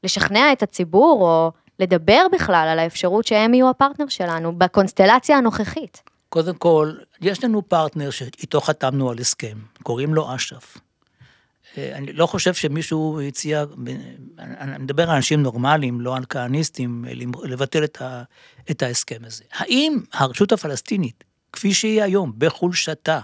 לשכנע 0.03 0.51
את 0.51 0.63
הציבור 0.63 1.21
או 1.21 1.51
לדבר 1.79 2.25
בכלל 2.31 2.67
על 2.71 2.79
האפשרות 2.79 3.27
שהם 3.27 3.53
יהיו 3.53 3.69
הפרטנר 3.69 4.07
שלנו 4.07 4.59
בקונסטלציה 4.59 5.37
הנוכחית? 5.37 6.12
קודם 6.33 6.55
כל, 6.55 6.93
יש 7.21 7.43
לנו 7.43 7.69
פרטנר 7.69 8.09
שאיתו 8.09 8.61
חתמנו 8.61 9.09
על 9.09 9.19
הסכם, 9.19 9.57
קוראים 9.83 10.13
לו 10.13 10.35
אש"ף. 10.35 10.77
אה, 11.77 11.95
אני 11.95 12.13
לא 12.13 12.27
חושב 12.27 12.53
שמישהו 12.53 13.21
הציע, 13.21 13.63
אני 14.37 14.77
מדבר 14.83 15.09
על 15.09 15.15
אנשים 15.15 15.43
נורמליים, 15.43 16.01
לא 16.01 16.15
על 16.15 16.23
כהניסטים, 16.29 17.05
לבטל 17.43 17.83
את, 17.83 18.01
ה, 18.01 18.23
את 18.71 18.81
ההסכם 18.81 19.17
הזה. 19.23 19.43
האם 19.51 19.99
הרשות 20.13 20.51
הפלסטינית, 20.51 21.23
כפי 21.51 21.73
שהיא 21.73 22.03
היום, 22.03 22.33
בחולשתה, 22.37 23.19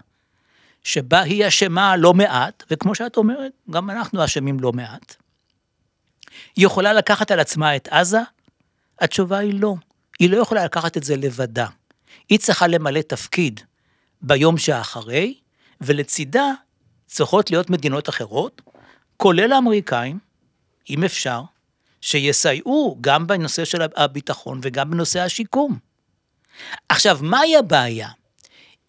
שבה 0.83 1.21
היא 1.21 1.47
אשמה 1.47 1.97
לא 1.97 2.13
מעט, 2.13 2.63
וכמו 2.71 2.95
שאת 2.95 3.17
אומרת, 3.17 3.51
גם 3.69 3.89
אנחנו 3.89 4.25
אשמים 4.25 4.59
לא 4.59 4.71
מעט, 4.71 5.15
היא 6.55 6.65
יכולה 6.65 6.93
לקחת 6.93 7.31
על 7.31 7.39
עצמה 7.39 7.75
את 7.75 7.87
עזה? 7.91 8.21
התשובה 8.99 9.37
היא 9.37 9.61
לא. 9.61 9.75
היא 10.19 10.29
לא 10.29 10.37
יכולה 10.37 10.65
לקחת 10.65 10.97
את 10.97 11.03
זה 11.03 11.17
לבדה. 11.17 11.67
היא 12.29 12.39
צריכה 12.39 12.67
למלא 12.67 13.01
תפקיד 13.01 13.59
ביום 14.21 14.57
שאחרי, 14.57 15.33
ולצידה 15.81 16.51
צריכות 17.05 17.51
להיות 17.51 17.69
מדינות 17.69 18.09
אחרות, 18.09 18.61
כולל 19.17 19.53
האמריקאים, 19.53 20.19
אם 20.89 21.03
אפשר, 21.03 21.41
שיסייעו 22.01 22.97
גם 23.01 23.27
בנושא 23.27 23.65
של 23.65 23.81
הביטחון 23.95 24.59
וגם 24.63 24.91
בנושא 24.91 25.19
השיקום. 25.19 25.79
עכשיו, 26.89 27.19
מהי 27.21 27.57
הבעיה? 27.57 28.09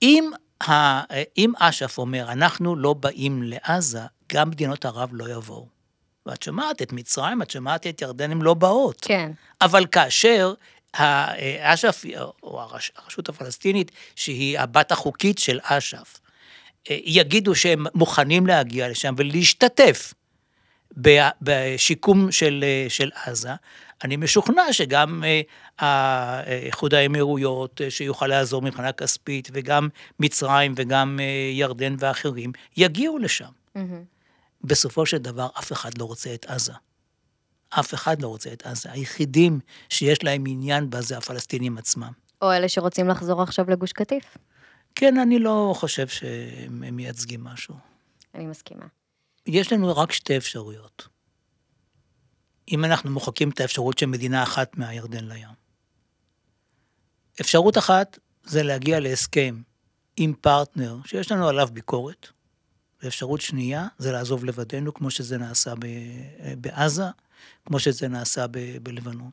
אם, 0.03 0.31
ה, 0.69 1.01
אם 1.39 1.53
אש"ף 1.59 1.99
אומר, 1.99 2.33
אנחנו 2.33 2.77
לא 2.77 2.95
באים 2.95 3.43
לעזה, 3.43 4.01
גם 4.33 4.51
מדינות 4.51 4.85
ערב 4.85 5.09
לא 5.13 5.31
יבואו. 5.31 5.67
ואת 6.27 6.43
שומעת 6.43 6.83
את 6.83 6.93
מצרים, 6.93 7.43
את 7.43 7.51
שומעת 7.51 7.87
את 7.87 8.03
ירדן, 8.03 8.31
הן 8.31 8.43
לא 8.43 8.55
באות. 8.55 9.01
כן. 9.01 9.33
אבל 9.61 9.87
כאשר 9.87 10.55
אש"ף, 11.61 12.05
או 12.43 12.63
הרשות 12.97 13.29
הפלסטינית, 13.29 13.91
שהיא 14.17 14.59
הבת 14.59 14.93
החוקית 14.93 15.39
של 15.39 15.59
אש"ף, 15.63 16.21
יגידו 16.91 17.55
שהם 17.55 17.85
מוכנים 17.95 18.47
להגיע 18.47 18.89
לשם 18.89 19.15
ולהשתתף 19.17 20.15
בשיקום 21.43 22.33
של, 22.33 22.65
של 22.89 23.11
עזה, 23.25 23.51
אני 24.05 24.17
משוכנע 24.17 24.73
שגם 24.73 25.25
איחוד 26.47 26.95
האמירויות, 26.95 27.81
שיוכל 27.89 28.27
לעזור 28.27 28.63
מבחינה 28.63 28.93
כספית, 28.93 29.49
וגם 29.53 29.89
מצרים 30.21 30.75
וגם 30.77 31.21
ירדן 31.53 31.97
ואחרים, 31.99 32.53
יגיעו 32.77 33.19
לשם. 33.19 33.51
Mm-hmm. 33.77 33.81
בסופו 34.65 35.07
של 35.07 35.19
דבר 35.19 35.49
אף 35.59 35.73
אחד 35.73 35.99
לא 35.99 36.05
רוצה 36.05 36.35
את 36.35 36.47
עזה. 36.49 36.73
אף 37.71 37.95
אחד 37.95 38.23
לא 38.23 38.29
רוצה 38.29 38.53
את 38.53 38.67
עזה. 38.67 38.93
היחידים 38.93 39.61
שיש 39.89 40.25
להם 40.25 40.45
עניין 40.47 40.91
בה 40.91 41.01
זה 41.01 41.19
הפלסטינים 41.19 41.79
עצמם. 41.79 42.13
או 42.43 42.53
אלה 42.53 42.69
שרוצים 42.69 43.09
לחזור 43.09 43.43
עכשיו 43.43 43.71
לגוש 43.71 43.93
קטיף. 43.93 44.37
כן, 44.95 45.19
אני 45.19 45.39
לא 45.39 45.73
חושב 45.77 46.09
שהם 46.09 46.97
מייצגים 46.97 47.45
משהו. 47.45 47.75
אני 48.35 48.47
מסכימה. 48.47 48.87
יש 49.47 49.73
לנו 49.73 49.97
רק 49.97 50.13
שתי 50.13 50.37
אפשרויות. 50.37 51.09
אם 52.73 52.85
אנחנו 52.85 53.11
מוחקים 53.11 53.51
את 53.51 53.61
האפשרות 53.61 53.99
של 53.99 54.07
מדינה 54.07 54.43
אחת 54.43 54.77
מהירדן 54.79 55.25
לים. 55.25 55.49
אפשרות 57.41 57.79
אחת 57.79 58.19
זה 58.45 58.63
להגיע 58.63 59.01
להסכם 59.01 59.63
עם 60.17 60.35
פרטנר 60.41 60.97
שיש 61.05 61.33
לנו 61.33 61.49
עליו 61.49 61.69
ביקורת, 61.73 62.27
ואפשרות 63.03 63.41
שנייה 63.41 63.87
זה 63.99 64.13
לעזוב 64.13 64.45
לבדנו, 64.45 64.95
כמו 64.95 65.11
שזה 65.11 65.39
נעשה 65.39 65.75
בעזה, 66.59 67.05
כמו 67.67 67.79
שזה 67.79 68.09
נעשה 68.09 68.47
בלבנון. 68.83 69.31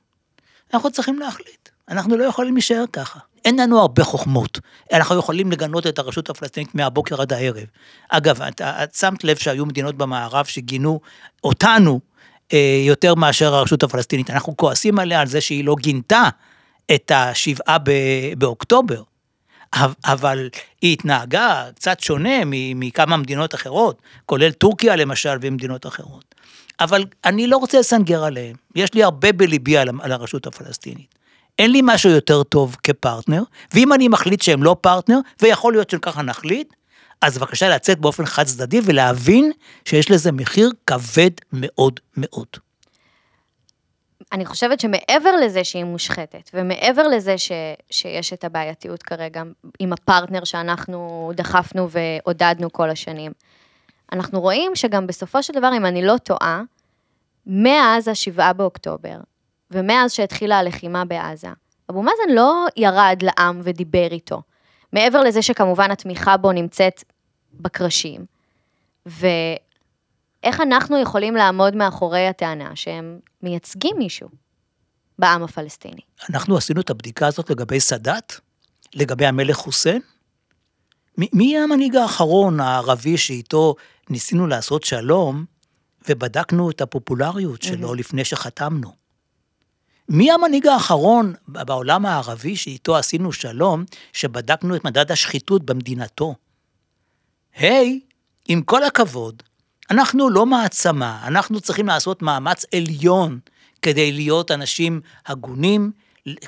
אנחנו 0.74 0.92
צריכים 0.92 1.20
להחליט, 1.20 1.70
אנחנו 1.90 2.18
לא 2.18 2.24
יכולים 2.24 2.54
להישאר 2.54 2.84
ככה. 2.94 3.20
אין 3.46 3.60
לנו 3.60 3.80
הרבה 3.80 4.04
חוכמות. 4.04 4.60
אנחנו 4.94 5.20
יכולים 5.20 5.52
לגנות 5.52 5.88
את 5.88 6.00
הרשות 6.00 6.30
הפלסטינית 6.30 6.76
מהבוקר 6.76 7.22
עד 7.22 7.34
הערב. 7.34 7.66
אגב, 8.10 8.42
את, 8.42 8.62
את 8.62 8.96
שמת 8.96 9.24
לב 9.24 9.36
שהיו 9.38 9.66
מדינות 9.66 9.96
במערב 9.96 10.46
שגינו 10.46 11.00
אותנו 11.44 12.00
אה, 12.54 12.84
יותר 12.88 13.16
מאשר 13.16 13.56
הרשות 13.56 13.84
הפלסטינית. 13.84 14.30
אנחנו 14.30 14.58
כועסים 14.58 15.00
עליה 15.00 15.22
על 15.22 15.28
זה 15.28 15.42
שהיא 15.42 15.66
לא 15.66 15.76
גינתה 15.80 16.30
את 16.96 17.12
השבעה 17.16 17.78
באוקטובר. 18.38 19.04
אבל 20.06 20.50
היא 20.82 20.94
התנהגה 20.94 21.66
קצת 21.76 22.00
שונה 22.00 22.46
מכמה 22.76 23.18
מדינות 23.18 23.56
אחרות, 23.56 24.02
כולל 24.26 24.52
טורקיה 24.52 24.96
למשל 24.96 25.38
ומדינות 25.42 25.86
אחרות. 25.86 26.27
אבל 26.80 27.06
אני 27.26 27.48
לא 27.48 27.58
רוצה 27.58 27.80
לסנגר 27.80 28.24
עליהם. 28.24 28.56
יש 28.76 28.94
לי 28.94 29.04
הרבה 29.04 29.32
בליבי 29.32 29.78
על, 29.78 29.90
על 30.02 30.12
הרשות 30.12 30.48
הפלסטינית. 30.48 31.16
אין 31.60 31.72
לי 31.72 31.82
משהו 31.84 32.10
יותר 32.10 32.44
טוב 32.44 32.76
כפרטנר, 32.84 33.44
ואם 33.74 33.94
אני 33.94 34.08
מחליט 34.08 34.42
שהם 34.42 34.64
לא 34.64 34.76
פרטנר, 34.82 35.20
ויכול 35.42 35.74
להיות 35.74 35.90
שככה 35.90 36.22
נחליט, 36.22 36.74
אז 37.22 37.38
בבקשה 37.38 37.70
לצאת 37.70 38.00
באופן 38.00 38.26
חד 38.26 38.44
צדדי 38.44 38.80
ולהבין 38.86 39.52
שיש 39.86 40.12
לזה 40.12 40.32
מחיר 40.32 40.72
כבד 40.88 41.32
מאוד 41.54 42.00
מאוד. 42.18 42.48
אני 44.32 44.46
חושבת 44.46 44.80
שמעבר 44.80 45.36
לזה 45.44 45.64
שהיא 45.64 45.84
מושחתת, 45.84 46.50
ומעבר 46.54 47.08
לזה 47.08 47.38
ש, 47.38 47.52
שיש 47.92 48.34
את 48.34 48.44
הבעייתיות 48.44 49.04
כרגע 49.04 49.44
עם 49.80 49.94
הפרטנר 49.94 50.44
שאנחנו 50.44 51.32
דחפנו 51.36 51.90
ועודדנו 51.90 52.72
כל 52.72 52.90
השנים, 52.90 53.32
אנחנו 54.14 54.42
רואים 54.42 54.76
שגם 54.76 55.08
בסופו 55.08 55.44
של 55.44 55.54
דבר, 55.54 55.70
אם 55.78 55.86
אני 55.86 56.06
לא 56.06 56.18
טועה, 56.18 56.62
מאז 57.46 58.08
השבעה 58.08 58.54
באוקטובר, 58.54 59.18
ומאז 59.72 60.12
שהתחילה 60.12 60.60
הלחימה 60.60 61.06
בעזה, 61.06 61.48
אבו 61.90 62.04
מאזן 62.04 62.34
לא 62.34 62.66
ירד 62.78 63.20
לעם 63.22 63.62
ודיבר 63.64 64.08
איתו. 64.12 64.42
מעבר 64.94 65.22
לזה 65.22 65.42
שכמובן 65.42 65.92
התמיכה 65.92 66.38
בו 66.38 66.52
נמצאת 66.52 67.04
בקרשים, 67.54 68.26
ואיך 69.06 70.62
אנחנו 70.62 70.98
יכולים 70.98 71.36
לעמוד 71.36 71.76
מאחורי 71.76 72.28
הטענה 72.28 72.76
שהם 72.76 73.20
מייצגים 73.44 73.98
מישהו 73.98 74.30
בעם 75.20 75.44
הפלסטיני. 75.44 76.02
אנחנו 76.30 76.58
עשינו 76.58 76.82
את 76.82 76.90
הבדיקה 76.90 77.28
הזאת 77.28 77.50
לגבי 77.50 77.80
סאדאת, 77.80 78.34
לגבי 78.94 79.26
המלך 79.26 79.56
חוסיין. 79.56 80.02
מי 81.18 81.58
המנהיג 81.58 81.96
האחרון 81.96 82.60
הערבי 82.60 83.18
שאיתו 83.18 83.76
ניסינו 84.10 84.48
לעשות 84.48 84.84
שלום, 84.84 85.46
ובדקנו 86.10 86.70
את 86.70 86.82
הפופולריות 86.82 87.62
שלו. 87.62 87.94
לפני 87.94 88.26
שחתמנו? 88.26 88.92
מי 90.10 90.32
המנהיג 90.32 90.68
האחרון 90.68 91.34
בעולם 91.48 92.06
הערבי 92.06 92.56
שאיתו 92.56 92.98
עשינו 92.98 93.34
שלום, 93.34 93.84
שבדקנו 94.14 94.76
את 94.76 94.86
מדד 94.86 95.12
השחיתות 95.12 95.66
במדינתו? 95.66 96.36
היי, 97.56 98.00
hey, 98.04 98.14
עם 98.48 98.62
כל 98.62 98.84
הכבוד, 98.84 99.44
אנחנו 99.92 100.30
לא 100.30 100.46
מעצמה, 100.46 101.28
אנחנו 101.28 101.62
צריכים 101.62 101.88
לעשות 101.88 102.22
מאמץ 102.22 102.66
עליון 102.76 103.40
כדי 103.82 104.12
להיות 104.12 104.52
אנשים 104.52 105.02
הגונים, 105.26 105.92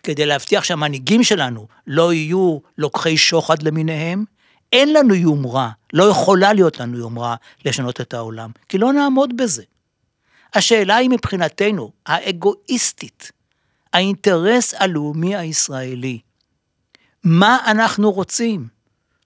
כדי 0.03 0.25
להבטיח 0.25 0.63
שהמנהיגים 0.63 1.23
שלנו 1.23 1.67
לא 1.87 2.13
יהיו 2.13 2.57
לוקחי 2.77 3.17
שוחד 3.17 3.63
למיניהם. 3.63 4.25
אין 4.73 4.93
לנו 4.93 5.15
יומרה, 5.15 5.69
לא 5.93 6.03
יכולה 6.03 6.53
להיות 6.53 6.79
לנו 6.79 6.97
יומרה 6.97 7.35
לשנות 7.65 8.01
את 8.01 8.13
העולם, 8.13 8.51
כי 8.69 8.77
לא 8.77 8.93
נעמוד 8.93 9.37
בזה. 9.37 9.63
השאלה 10.53 10.95
היא 10.95 11.09
מבחינתנו, 11.09 11.91
האגואיסטית, 12.05 13.31
האינטרס 13.93 14.73
הלאומי 14.73 15.35
הישראלי, 15.35 16.19
מה 17.23 17.57
אנחנו 17.65 18.11
רוצים? 18.11 18.67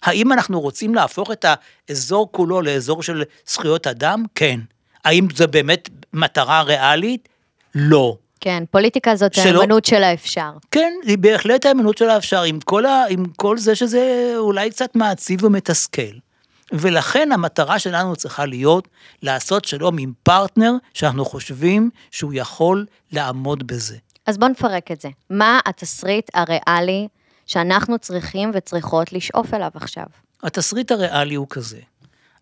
האם 0.03 0.33
אנחנו 0.33 0.61
רוצים 0.61 0.95
להפוך 0.95 1.31
את 1.31 1.45
האזור 1.89 2.31
כולו 2.31 2.61
לאזור 2.61 3.03
של 3.03 3.23
זכויות 3.47 3.87
אדם? 3.87 4.23
כן. 4.35 4.59
האם 5.03 5.27
זו 5.35 5.47
באמת 5.47 5.89
מטרה 6.13 6.61
ריאלית? 6.61 7.29
לא. 7.75 8.17
כן, 8.43 8.63
פוליטיקה 8.71 9.15
זאת 9.15 9.33
שלא... 9.33 9.61
האמנות 9.61 9.85
של 9.85 10.03
האפשר. 10.03 10.51
כן, 10.71 10.93
היא 11.03 11.17
בהחלט 11.17 11.65
האמנות 11.65 11.97
של 11.97 12.09
האפשר, 12.09 12.41
עם 12.41 12.59
כל, 12.59 12.85
ה... 12.85 13.03
עם 13.09 13.25
כל 13.35 13.57
זה 13.57 13.75
שזה 13.75 14.33
אולי 14.37 14.69
קצת 14.69 14.95
מעציב 14.95 15.43
ומתסכל. 15.43 16.11
ולכן 16.71 17.31
המטרה 17.31 17.79
שלנו 17.79 18.15
צריכה 18.15 18.45
להיות 18.45 18.87
לעשות 19.21 19.65
שלום 19.65 19.97
עם 19.97 20.13
פרטנר 20.23 20.71
שאנחנו 20.93 21.25
חושבים 21.25 21.89
שהוא 22.11 22.33
יכול 22.35 22.85
לעמוד 23.11 23.67
בזה. 23.67 23.97
אז 24.25 24.37
בוא 24.37 24.47
נפרק 24.47 24.91
את 24.91 25.01
זה. 25.01 25.09
מה 25.29 25.59
התסריט 25.65 26.29
הריאלי 26.33 27.07
שאנחנו 27.45 27.99
צריכים 27.99 28.51
וצריכות 28.53 29.13
לשאוף 29.13 29.53
אליו 29.53 29.71
עכשיו? 29.75 30.05
התסריט 30.43 30.91
הריאלי 30.91 31.35
הוא 31.35 31.47
כזה, 31.49 31.79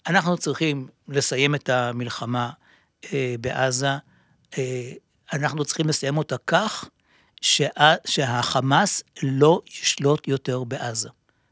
אנחנו 0.07 0.37
צריכים 0.37 0.87
לסיים 1.07 1.55
את 1.55 1.69
המלחמה 1.69 2.49
אה, 3.13 3.35
בעזה, 3.39 3.95
אה, 4.57 4.91
אנחנו 5.33 5.65
צריכים 5.65 5.87
לסיים 5.87 6.17
אותה 6.17 6.35
כך 6.47 6.85
שה, 7.41 7.95
שהחמאס 8.05 9.03
לא 9.23 9.61
ישלוט 9.67 10.27
יותר 10.27 10.63
בעזה. 10.63 11.09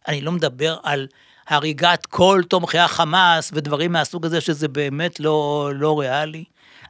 אני 0.08 0.22
לא 0.22 0.32
מדבר 0.32 0.78
על 0.84 1.08
הריגת 1.48 2.06
כל 2.06 2.42
תומכי 2.50 2.78
החמאס 2.78 3.52
ודברים 3.54 3.92
מהסוג 3.92 4.26
הזה, 4.26 4.42
שזה 4.42 4.68
באמת 4.68 5.20
לא, 5.20 5.70
לא 5.76 6.00
ריאלי, 6.00 6.44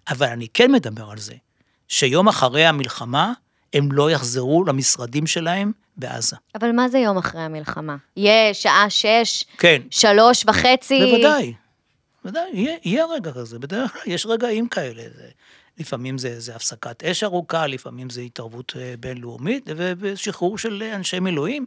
אבל 0.10 0.28
אני 0.28 0.48
כן 0.54 0.72
מדבר 0.72 1.12
על 1.12 1.18
זה, 1.18 1.34
שיום 1.88 2.28
אחרי 2.28 2.66
המלחמה, 2.66 3.34
הם 3.74 3.92
לא 3.92 4.12
יחזרו 4.12 4.64
למשרדים 4.64 5.28
שלהם 5.28 5.72
בעזה. 5.98 6.36
אבל 6.56 6.72
מה 6.72 6.90
זה 6.90 6.98
יום 6.98 7.18
אחרי 7.18 7.42
המלחמה? 7.42 7.96
יהיה 8.18 8.54
שעה 8.54 8.90
שש? 8.90 9.44
כן. 9.58 9.82
שלוש 9.92 10.46
וחצי? 10.48 11.00
בוודאי. 11.06 11.54
בוודאי, 12.24 12.50
יהיה, 12.54 12.78
יהיה 12.84 13.06
רגע 13.06 13.32
כזה, 13.32 13.60
בדרך 13.60 13.94
כלל 13.94 14.02
יש 14.06 14.26
רגעים 14.26 14.68
כאלה. 14.68 15.04
זה, 15.16 15.30
לפעמים 15.80 16.18
זה, 16.18 16.40
זה 16.40 16.56
הפסקת 16.56 17.04
אש 17.04 17.24
ארוכה, 17.24 17.68
לפעמים 17.68 18.10
זה 18.10 18.22
התערבות 18.22 18.74
אה, 18.80 18.94
בינלאומית 19.00 19.70
ושחרור 19.76 20.58
של 20.58 20.84
אנשי 20.96 21.20
מילואים. 21.20 21.66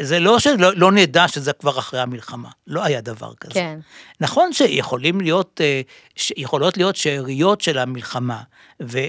זה 0.00 0.18
לא 0.18 0.38
שלא 0.38 0.72
לא 0.76 0.92
נדע 0.92 1.28
שזה 1.28 1.52
כבר 1.52 1.78
אחרי 1.78 2.00
המלחמה, 2.00 2.48
לא 2.66 2.84
היה 2.84 3.00
דבר 3.00 3.34
כזה. 3.40 3.54
כן. 3.54 3.78
נכון 4.20 4.52
שיכולים 4.52 5.20
להיות, 5.20 5.60
אה, 5.64 5.80
יכולות 6.36 6.76
להיות 6.76 6.96
שאריות 6.96 7.60
של 7.60 7.78
המלחמה 7.78 8.42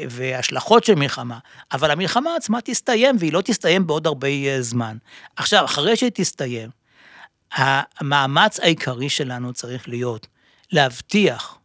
והשלכות 0.09 0.83
של 0.83 0.95
מלחמה, 0.95 1.39
אבל 1.71 1.91
המלחמה 1.91 2.35
עצמה 2.35 2.61
תסתיים 2.61 3.15
והיא 3.19 3.33
לא 3.33 3.41
תסתיים 3.41 3.87
בעוד 3.87 4.07
הרבה 4.07 4.27
אה, 4.27 4.61
זמן. 4.61 4.97
עכשיו, 5.35 5.65
אחרי 5.65 5.95
שהיא 5.95 6.11
תסתיים, 6.13 6.69
המאמץ 7.51 8.59
העיקרי 8.59 9.09
שלנו 9.09 9.53
צריך 9.53 9.89
להיות 9.89 10.27
להבטיח 10.71 11.57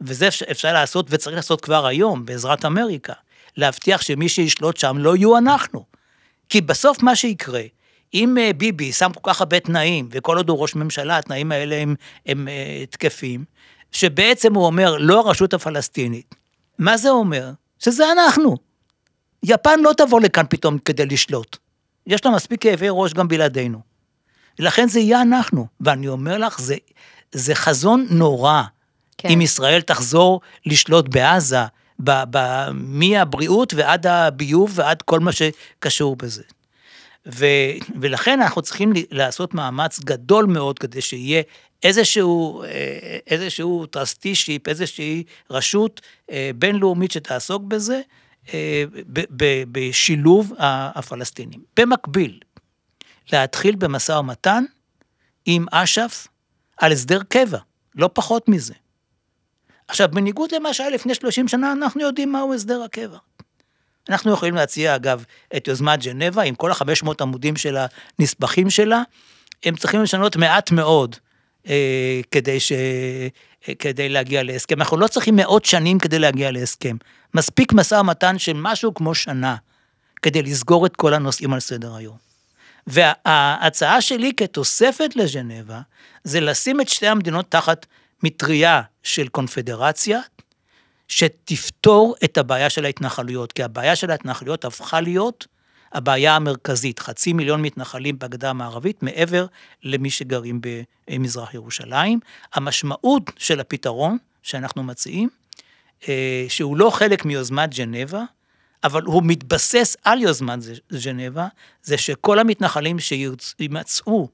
וזה 0.00 0.28
אפשר 0.50 0.72
לעשות 0.72 1.06
וצריך 1.10 1.36
לעשות 1.36 1.60
כבר 1.60 1.86
היום, 1.86 2.26
בעזרת 2.26 2.64
אמריקה, 2.64 3.12
להבטיח 3.56 4.02
שמי 4.02 4.28
שישלוט 4.28 4.76
שם 4.76 4.98
לא 4.98 5.16
יהיו 5.16 5.38
אנחנו. 5.38 5.84
כי 6.48 6.60
בסוף 6.60 7.02
מה 7.02 7.16
שיקרה, 7.16 7.62
אם 8.14 8.38
אה, 8.38 8.52
ביבי 8.52 8.92
שם 8.92 9.10
כל 9.12 9.32
כך 9.32 9.40
הרבה 9.40 9.60
תנאים, 9.60 10.08
וכל 10.10 10.36
עוד 10.36 10.48
הוא 10.48 10.58
ראש 10.58 10.74
ממשלה, 10.74 11.18
התנאים 11.18 11.52
האלה 11.52 11.76
הם, 11.76 11.94
הם 12.26 12.48
uh, 12.48 12.86
תקפים, 12.90 13.44
שבעצם 13.92 14.54
הוא 14.54 14.66
אומר, 14.66 14.96
לא 14.98 15.20
הרשות 15.20 15.54
הפלסטינית. 15.54 16.34
מה 16.78 16.96
זה 16.96 17.10
אומר? 17.10 17.50
שזה 17.78 18.12
אנחנו. 18.12 18.56
יפן 19.42 19.80
לא 19.80 19.92
תבוא 19.96 20.20
לכאן 20.20 20.44
פתאום 20.50 20.78
כדי 20.78 21.06
לשלוט. 21.06 21.56
יש 22.06 22.24
לה 22.24 22.30
מספיק 22.30 22.62
כאבי 22.62 22.86
ראש 22.90 23.12
גם 23.12 23.28
בלעדינו. 23.28 23.80
לכן 24.58 24.88
זה 24.88 25.00
יהיה 25.00 25.22
אנחנו. 25.22 25.66
ואני 25.80 26.08
אומר 26.08 26.38
לך, 26.38 26.60
זה, 26.60 26.76
זה 27.32 27.54
חזון 27.54 28.06
נורא. 28.10 28.62
כן. 29.20 29.28
אם 29.28 29.40
ישראל 29.40 29.80
תחזור 29.80 30.40
לשלוט 30.66 31.08
בעזה, 31.08 31.64
מהבריאות 32.72 33.74
ועד 33.74 34.06
הביוב 34.06 34.72
ועד 34.74 35.02
כל 35.02 35.20
מה 35.20 35.30
שקשור 35.32 36.16
בזה. 36.16 36.42
ו, 37.26 37.46
ולכן 38.00 38.40
אנחנו 38.40 38.62
צריכים 38.62 38.92
לעשות 39.10 39.54
מאמץ 39.54 40.00
גדול 40.00 40.46
מאוד 40.46 40.78
כדי 40.78 41.00
שיהיה 41.00 41.42
איזשהו, 41.82 42.62
אה, 42.62 43.18
איזשהו 43.26 43.86
trusteeship, 43.86 44.68
איזושהי 44.68 45.24
רשות 45.50 46.00
אה, 46.30 46.50
בינלאומית 46.54 47.10
שתעסוק 47.10 47.62
בזה, 47.62 48.00
אה, 48.54 48.84
בשילוב 49.72 50.52
הפלסטינים. 50.58 51.60
במקביל, 51.76 52.40
להתחיל 53.32 53.76
במשא 53.76 54.12
ומתן 54.12 54.64
עם 55.46 55.66
אש"ף 55.70 56.26
על 56.76 56.92
הסדר 56.92 57.22
קבע, 57.28 57.58
לא 57.94 58.10
פחות 58.12 58.48
מזה. 58.48 58.74
עכשיו, 59.90 60.08
בניגוד 60.12 60.54
למה 60.54 60.74
שהיה 60.74 60.90
לפני 60.90 61.14
30 61.14 61.48
שנה, 61.48 61.72
אנחנו 61.72 62.00
יודעים 62.00 62.32
מהו 62.32 62.54
הסדר 62.54 62.82
הקבע. 62.82 63.18
אנחנו 64.08 64.32
יכולים 64.32 64.54
להציע, 64.54 64.96
אגב, 64.96 65.24
את 65.56 65.68
יוזמת 65.68 66.02
ג'נבה 66.02 66.42
עם 66.42 66.54
כל 66.54 66.70
ה-500 66.70 67.08
עמודים 67.20 67.56
של 67.56 67.76
הנספחים 68.18 68.70
שלה, 68.70 69.02
הם 69.64 69.76
צריכים 69.76 70.02
לשנות 70.02 70.36
מעט 70.36 70.70
מאוד 70.70 71.16
אה, 71.68 72.20
כדי, 72.30 72.60
ש... 72.60 72.72
אה, 72.72 73.74
כדי 73.78 74.08
להגיע 74.08 74.42
להסכם. 74.42 74.80
אנחנו 74.80 74.96
לא 74.96 75.08
צריכים 75.08 75.36
מאות 75.36 75.64
שנים 75.64 75.98
כדי 75.98 76.18
להגיע 76.18 76.50
להסכם. 76.50 76.96
מספיק 77.34 77.72
משא 77.72 77.94
ומתן 77.94 78.38
של 78.38 78.52
משהו 78.56 78.94
כמו 78.94 79.14
שנה 79.14 79.56
כדי 80.22 80.42
לסגור 80.42 80.86
את 80.86 80.96
כל 80.96 81.14
הנושאים 81.14 81.52
על 81.52 81.60
סדר 81.60 81.94
היום. 81.94 82.16
וההצעה 82.86 84.00
שלי 84.00 84.32
כתוספת 84.36 85.16
לז'נבה, 85.16 85.80
זה 86.24 86.40
לשים 86.40 86.80
את 86.80 86.88
שתי 86.88 87.06
המדינות 87.06 87.46
תחת 87.48 87.86
מטריה 88.22 88.82
של 89.02 89.28
קונפדרציה, 89.28 90.20
שתפתור 91.08 92.14
את 92.24 92.38
הבעיה 92.38 92.70
של 92.70 92.84
ההתנחלויות, 92.84 93.52
כי 93.52 93.62
הבעיה 93.62 93.96
של 93.96 94.10
ההתנחלויות 94.10 94.64
הפכה 94.64 95.00
להיות 95.00 95.46
הבעיה 95.92 96.36
המרכזית, 96.36 96.98
חצי 96.98 97.32
מיליון 97.32 97.62
מתנחלים 97.62 98.18
בגדה 98.18 98.50
המערבית, 98.50 99.02
מעבר 99.02 99.46
למי 99.82 100.10
שגרים 100.10 100.60
במזרח 101.08 101.54
ירושלים. 101.54 102.20
המשמעות 102.54 103.30
של 103.36 103.60
הפתרון 103.60 104.18
שאנחנו 104.42 104.82
מציעים, 104.82 105.28
אה, 106.08 106.46
שהוא 106.48 106.76
לא 106.76 106.90
חלק 106.90 107.24
מיוזמת 107.24 107.74
ג'נבה, 107.74 108.22
אבל 108.84 109.02
הוא 109.02 109.22
מתבסס 109.26 109.96
על 110.04 110.22
יוזמת 110.22 110.58
ז'נבה, 110.90 111.46
זה 111.82 111.98
שכל 111.98 112.38
המתנחלים 112.38 112.96
שימצאו 112.98 114.28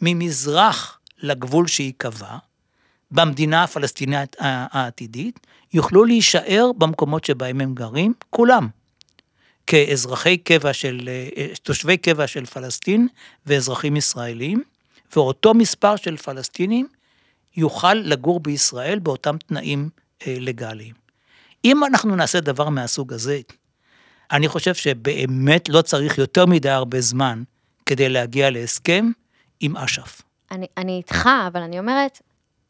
ממזרח 0.00 0.98
לגבול 1.18 1.66
שייקבע, 1.66 2.36
במדינה 3.12 3.64
הפלסטינית 3.64 4.36
העתידית, 4.40 5.46
יוכלו 5.72 6.04
להישאר 6.04 6.70
במקומות 6.78 7.24
שבהם 7.24 7.60
הם 7.60 7.74
גרים, 7.74 8.14
כולם, 8.30 8.68
כאזרחי 9.66 10.38
קבע 10.38 10.72
של, 10.72 11.08
אה, 11.36 11.46
תושבי 11.62 11.96
קבע 11.96 12.26
של 12.26 12.46
פלסטין 12.46 13.08
ואזרחים 13.46 13.96
ישראלים, 13.96 14.62
ואותו 15.16 15.54
מספר 15.54 15.96
של 15.96 16.16
פלסטינים 16.16 16.86
יוכל 17.56 17.94
לגור 17.94 18.40
בישראל 18.40 18.98
באותם 18.98 19.36
תנאים 19.46 19.88
אה, 20.26 20.36
לגליים. 20.40 20.94
אם 21.64 21.84
אנחנו 21.84 22.16
נעשה 22.16 22.40
דבר 22.40 22.68
מהסוג 22.68 23.12
הזה, 23.12 23.40
אני 24.32 24.48
חושב 24.48 24.74
שבאמת 24.74 25.68
לא 25.68 25.82
צריך 25.82 26.18
יותר 26.18 26.46
מדי 26.46 26.70
הרבה 26.70 27.00
זמן 27.00 27.42
כדי 27.86 28.08
להגיע 28.08 28.50
להסכם 28.50 29.10
עם 29.60 29.76
אש"ף. 29.76 30.22
אני, 30.50 30.66
אני 30.76 30.96
איתך, 30.96 31.28
אבל 31.46 31.62
אני 31.62 31.78
אומרת, 31.78 32.20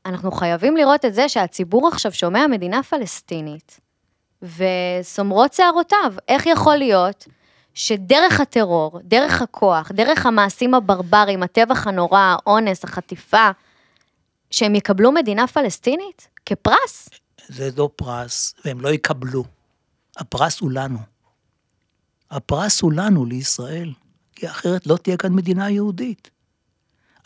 אנחנו 0.07 0.33
חייבים 0.33 0.77
לראות 0.77 1.05
את 1.05 1.15
זה 1.15 1.29
שהציבור 1.29 1.89
עכשיו 1.89 2.13
שומע 2.13 2.47
מדינה 2.47 2.83
פלסטינית, 2.83 3.81
וסומרות 4.43 5.53
שערותיו. 5.53 6.15
איך 6.29 6.47
יכול 6.47 6.77
להיות 6.77 7.27
שדרך 7.75 8.41
הטרור, 8.41 9.01
דרך 9.05 9.43
הכוח, 9.43 9.93
דרך 9.93 10.27
המעשים 10.27 10.75
הברברים, 10.75 11.43
הטבח 11.43 11.87
הנורא, 11.87 12.19
האונס, 12.19 12.85
החטיפה, 12.85 13.51
שהם 14.51 14.75
יקבלו 14.75 15.13
מדינה 15.13 15.47
פלסטינית 15.47 16.29
כפרס? 16.47 17.09
זה 17.49 17.71
לא 17.77 17.91
פרס, 17.97 18.55
והם 18.65 18.81
לא 18.81 18.89
יקבלו. 18.89 19.45
הפרס 20.17 20.61
הוא 20.61 20.71
לנו. 20.73 20.99
הפרס 22.31 22.81
הוא 22.81 22.93
לנו, 22.93 23.25
לישראל, 23.25 23.93
כי 24.37 24.47
אחרת 24.49 24.87
לא 24.87 24.97
תהיה 24.97 25.17
כאן 25.17 25.33
מדינה 25.33 25.71
יהודית. 25.71 26.31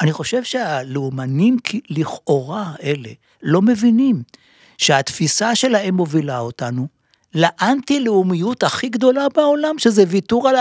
אני 0.00 0.12
חושב 0.12 0.44
שהלאומנים 0.44 1.56
לכאורה 1.90 2.74
אלה 2.82 3.08
לא 3.42 3.62
מבינים 3.62 4.22
שהתפיסה 4.78 5.54
שלהם 5.54 5.94
מובילה 5.94 6.38
אותנו 6.38 6.88
לאנטי-לאומיות 7.34 8.62
הכי 8.62 8.88
גדולה 8.88 9.28
בעולם, 9.34 9.78
שזה 9.78 10.04
ויתור 10.08 10.48
על 10.48 10.56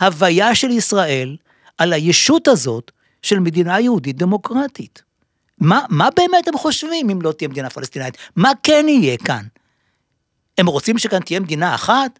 ההוויה 0.00 0.54
של 0.54 0.70
ישראל, 0.70 1.36
על 1.78 1.92
הישות 1.92 2.48
הזאת 2.48 2.90
של 3.22 3.38
מדינה 3.38 3.80
יהודית 3.80 4.16
דמוקרטית. 4.16 5.02
מה, 5.58 5.84
מה 5.88 6.08
באמת 6.16 6.48
הם 6.48 6.58
חושבים 6.58 7.10
אם 7.10 7.22
לא 7.22 7.32
תהיה 7.32 7.48
מדינה 7.48 7.70
פלסטינאית? 7.70 8.16
מה 8.36 8.52
כן 8.62 8.84
יהיה 8.88 9.16
כאן? 9.16 9.44
הם 10.58 10.66
רוצים 10.66 10.98
שכאן 10.98 11.20
תהיה 11.20 11.40
מדינה 11.40 11.74
אחת? 11.74 12.18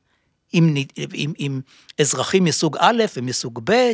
עם, 0.52 0.74
עם, 1.12 1.32
עם 1.38 1.60
אזרחים 2.00 2.44
מסוג 2.44 2.76
א' 2.80 3.04
ומסוג 3.16 3.60
ב', 3.64 3.92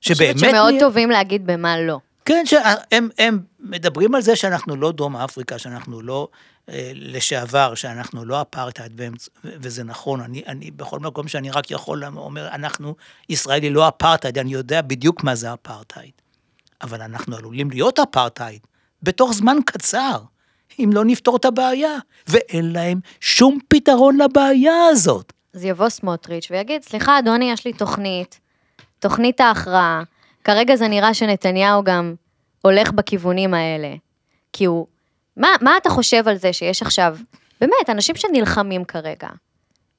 שבאמת... 0.00 0.30
אני 0.30 0.34
חושבת 0.34 0.50
שמאוד 0.50 0.70
נהיה... 0.70 0.80
טובים 0.80 1.10
להגיד 1.10 1.46
במה 1.46 1.80
לא. 1.80 1.98
כן, 2.24 2.44
שהם 2.46 3.08
הם 3.18 3.40
מדברים 3.60 4.14
על 4.14 4.22
זה 4.22 4.36
שאנחנו 4.36 4.76
לא 4.76 4.92
דרום 4.92 5.16
אפריקה, 5.16 5.58
שאנחנו 5.58 6.02
לא 6.02 6.28
אה, 6.68 6.92
לשעבר, 6.94 7.74
שאנחנו 7.74 8.24
לא 8.24 8.42
אפרטהייד, 8.42 9.00
וזה 9.44 9.84
נכון, 9.84 10.20
אני, 10.20 10.42
אני 10.46 10.70
בכל 10.70 10.98
מקום 10.98 11.28
שאני 11.28 11.50
רק 11.50 11.70
יכול 11.70 12.04
אומר, 12.04 12.48
אנחנו, 12.48 12.94
ישראל 13.28 13.62
היא 13.62 13.70
לא 13.70 13.88
אפרטהייד, 13.88 14.38
אני 14.38 14.52
יודע 14.52 14.82
בדיוק 14.82 15.24
מה 15.24 15.34
זה 15.34 15.54
אפרטהייד. 15.54 16.12
אבל 16.82 17.02
אנחנו 17.02 17.36
עלולים 17.36 17.70
להיות 17.70 17.98
אפרטהייד 17.98 18.60
בתוך 19.02 19.32
זמן 19.32 19.56
קצר, 19.66 20.18
אם 20.78 20.90
לא 20.92 21.04
נפתור 21.04 21.36
את 21.36 21.44
הבעיה, 21.44 21.98
ואין 22.26 22.72
להם 22.72 23.00
שום 23.20 23.58
פתרון 23.68 24.18
לבעיה 24.20 24.86
הזאת. 24.90 25.32
אז 25.54 25.64
יבוא 25.64 25.88
סמוטריץ' 25.88 26.48
ויגיד, 26.50 26.82
סליחה 26.82 27.18
אדוני, 27.18 27.50
יש 27.52 27.64
לי 27.64 27.72
תוכנית, 27.72 28.40
תוכנית 29.00 29.40
ההכרעה. 29.40 30.02
כרגע 30.44 30.76
זה 30.76 30.88
נראה 30.88 31.14
שנתניהו 31.14 31.84
גם 31.84 32.14
הולך 32.62 32.92
בכיוונים 32.92 33.54
האלה. 33.54 33.94
כי 34.52 34.64
הוא... 34.64 34.86
מה, 35.36 35.48
מה 35.60 35.76
אתה 35.76 35.90
חושב 35.90 36.28
על 36.28 36.36
זה 36.36 36.52
שיש 36.52 36.82
עכשיו, 36.82 37.16
באמת, 37.60 37.90
אנשים 37.90 38.16
שנלחמים 38.16 38.84
כרגע, 38.84 39.28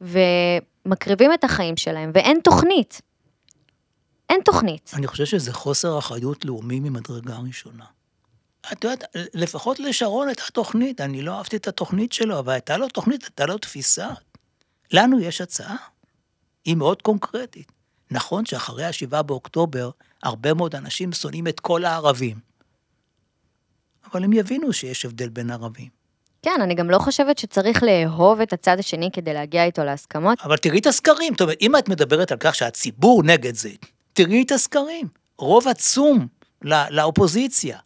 ומקריבים 0.02 1.34
את 1.34 1.44
החיים 1.44 1.78
שלהם, 1.78 2.12
ואין 2.14 2.40
תוכנית. 2.44 3.02
אין 4.30 4.42
תוכנית. 4.46 4.92
אני 4.94 5.08
חושב 5.08 5.26
שזה 5.26 5.54
חוסר 5.54 6.00
אחריות 6.00 6.46
לאומי 6.46 6.80
ממדרגה 6.80 7.36
ראשונה. 7.48 7.86
את 8.72 8.84
יודעת, 8.84 9.04
לפחות 9.34 9.80
לשרון 9.80 10.28
הייתה 10.28 10.44
תוכנית, 10.54 11.02
אני 11.02 11.22
לא 11.22 11.38
אהבתי 11.38 11.56
את 11.58 11.68
התוכנית 11.68 12.14
שלו, 12.14 12.40
אבל 12.40 12.54
הייתה 12.54 12.78
לו 12.78 12.88
תוכנית, 12.88 13.24
הייתה 13.24 13.46
לו 13.46 13.58
תפיסה. 13.58 14.10
לנו 14.92 15.20
יש 15.20 15.42
הצעה, 15.42 15.76
היא 16.66 16.76
מאוד 16.76 17.02
קונקרטית. 17.02 17.72
נכון 18.12 18.46
שאחרי 18.46 18.86
השבעה 18.86 19.24
באוקטובר, 19.24 19.90
הרבה 20.24 20.54
מאוד 20.54 20.76
אנשים 20.76 21.14
שונאים 21.14 21.48
את 21.48 21.60
כל 21.60 21.86
הערבים. 21.86 22.40
אבל 24.12 24.24
הם 24.24 24.34
יבינו 24.34 24.74
שיש 24.74 25.06
הבדל 25.06 25.30
בין 25.30 25.52
ערבים. 25.52 26.02
כן, 26.42 26.62
אני 26.64 26.76
גם 26.76 26.90
לא 26.90 27.00
חושבת 27.00 27.38
שצריך 27.38 27.84
לאהוב 27.84 28.42
את 28.42 28.54
הצד 28.54 28.80
השני 28.80 29.10
כדי 29.14 29.34
להגיע 29.34 29.64
איתו 29.64 29.84
להסכמות. 29.84 30.42
אבל 30.44 30.58
תראי 30.58 30.80
את 30.80 30.86
הסקרים, 30.86 31.34
זאת 31.34 31.42
אומרת, 31.42 31.58
אם 31.62 31.76
את 31.76 31.90
מדברת 31.90 32.32
על 32.32 32.38
כך 32.40 32.56
שהציבור 32.56 33.24
נגד 33.24 33.56
זה, 33.56 33.70
תראי 34.14 34.44
את 34.44 34.52
הסקרים. 34.52 35.08
רוב 35.38 35.68
עצום 35.68 36.28
לא, 36.62 36.78
לאופוזיציה. 36.90 37.78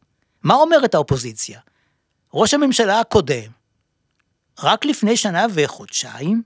מה 0.43 0.53
אומרת 0.53 0.95
האופוזיציה? 0.95 1.59
ראש 2.33 2.53
הממשלה 2.53 2.99
הקודם, 2.99 3.51
רק 4.63 4.85
לפני 4.85 5.17
שנה 5.17 5.45
וחודשיים, 5.53 6.43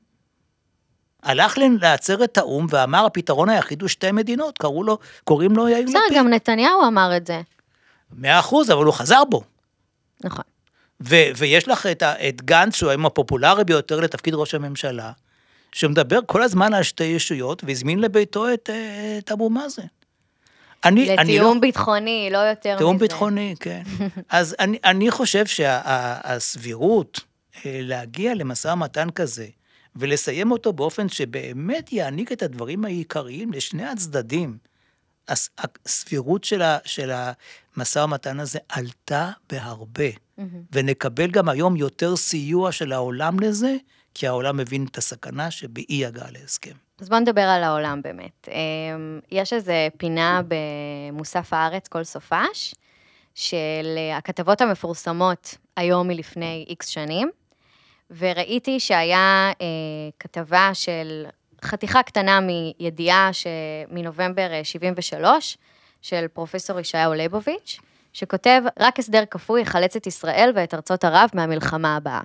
הלך 1.23 1.57
לעצרת 1.81 2.37
האו"ם 2.37 2.65
ואמר, 2.69 3.05
הפתרון 3.05 3.49
היחיד 3.49 3.81
הוא 3.81 3.89
שתי 3.89 4.11
מדינות, 4.11 4.57
קראו 4.57 4.83
לו, 4.83 4.97
קוראים 5.23 5.55
לו 5.55 5.69
יאיר 5.69 5.81
לפיד. 5.81 5.95
בסדר, 5.95 6.17
גם 6.17 6.29
נתניהו 6.29 6.87
אמר 6.87 7.17
את 7.17 7.27
זה. 7.27 7.41
מאה 8.13 8.39
אחוז, 8.39 8.71
אבל 8.71 8.85
הוא 8.85 8.93
חזר 8.93 9.23
בו. 9.29 9.43
נכון. 10.23 10.43
ו- 11.01 11.29
ויש 11.37 11.67
לך 11.67 11.85
את, 11.85 12.03
את 12.03 12.41
גנץ, 12.41 12.75
שהוא 12.75 12.89
היום 12.89 13.05
הפופולרי 13.05 13.63
ביותר 13.63 13.99
לתפקיד 13.99 14.33
ראש 14.33 14.55
הממשלה, 14.55 15.11
שמדבר 15.71 16.19
כל 16.25 16.43
הזמן 16.43 16.73
על 16.73 16.83
שתי 16.83 17.03
ישויות, 17.03 17.63
והזמין 17.63 17.99
לביתו 17.99 18.53
את, 18.53 18.69
את 19.17 19.31
אבו 19.31 19.49
מאזן. 19.49 19.83
אני, 20.85 21.05
לתיאום 21.05 21.55
לא, 21.55 21.61
ביטחוני, 21.61 22.29
לא 22.31 22.37
יותר 22.37 22.69
מזה. 22.69 22.77
תיאום 22.77 22.97
ביטחוני, 22.97 23.55
כן. 23.59 23.81
אז 24.29 24.55
אני, 24.59 24.77
אני 24.85 25.11
חושב 25.11 25.45
שהסבירות 25.45 27.15
שה, 27.15 27.23
להגיע 27.65 28.35
למשא 28.35 28.67
ומתן 28.67 29.09
כזה, 29.09 29.45
ולסיים 29.99 30.51
אותו 30.51 30.73
באופן 30.73 31.09
שבאמת 31.09 31.93
יעניק 31.93 32.31
את 32.31 32.43
הדברים 32.43 32.85
העיקריים 32.85 33.53
לשני 33.53 33.85
הצדדים. 33.85 34.57
הסבירות 35.85 36.43
של, 36.43 36.61
ה, 36.61 36.77
של 36.85 37.11
המשא 37.75 37.99
ומתן 37.99 38.39
הזה 38.39 38.59
עלתה 38.69 39.31
בהרבה, 39.49 40.09
mm-hmm. 40.09 40.41
ונקבל 40.71 41.31
גם 41.31 41.49
היום 41.49 41.75
יותר 41.75 42.15
סיוע 42.15 42.71
של 42.71 42.91
העולם 42.91 43.39
לזה, 43.39 43.75
כי 44.13 44.27
העולם 44.27 44.57
מבין 44.57 44.85
את 44.91 44.97
הסכנה 44.97 45.51
שבאי 45.51 46.05
הגעה 46.05 46.31
להסכם. 46.31 46.75
אז 46.99 47.09
בוא 47.09 47.19
נדבר 47.19 47.41
על 47.41 47.63
העולם 47.63 48.01
באמת. 48.01 48.47
אמ, 48.47 49.19
יש 49.31 49.53
איזה 49.53 49.87
פינה 49.97 50.41
במוסף 50.47 51.53
הארץ 51.53 51.87
כל 51.87 52.03
סופש, 52.03 52.75
של 53.35 53.97
הכתבות 54.17 54.61
המפורסמות 54.61 55.55
היום 55.77 56.07
מלפני 56.07 56.65
איקס 56.69 56.87
שנים, 56.87 57.29
וראיתי 58.17 58.79
שהיה 58.79 59.51
אה, 59.61 59.65
כתבה 60.19 60.69
של 60.73 61.25
חתיכה 61.63 62.03
קטנה 62.03 62.39
מידיעה 62.39 63.29
מנובמבר 63.91 64.49
73, 64.63 65.57
אה, 65.57 65.65
של 66.01 66.25
פרופסור 66.33 66.79
ישעיהו 66.79 67.13
ליבוביץ', 67.13 67.79
שכותב, 68.13 68.61
רק 68.79 68.99
הסדר 68.99 69.23
כפוי 69.31 69.61
יחלץ 69.61 69.95
את 69.95 70.07
ישראל 70.07 70.51
ואת 70.55 70.73
ארצות 70.73 71.05
ערב 71.05 71.29
מהמלחמה 71.33 71.95
הבאה. 71.95 72.21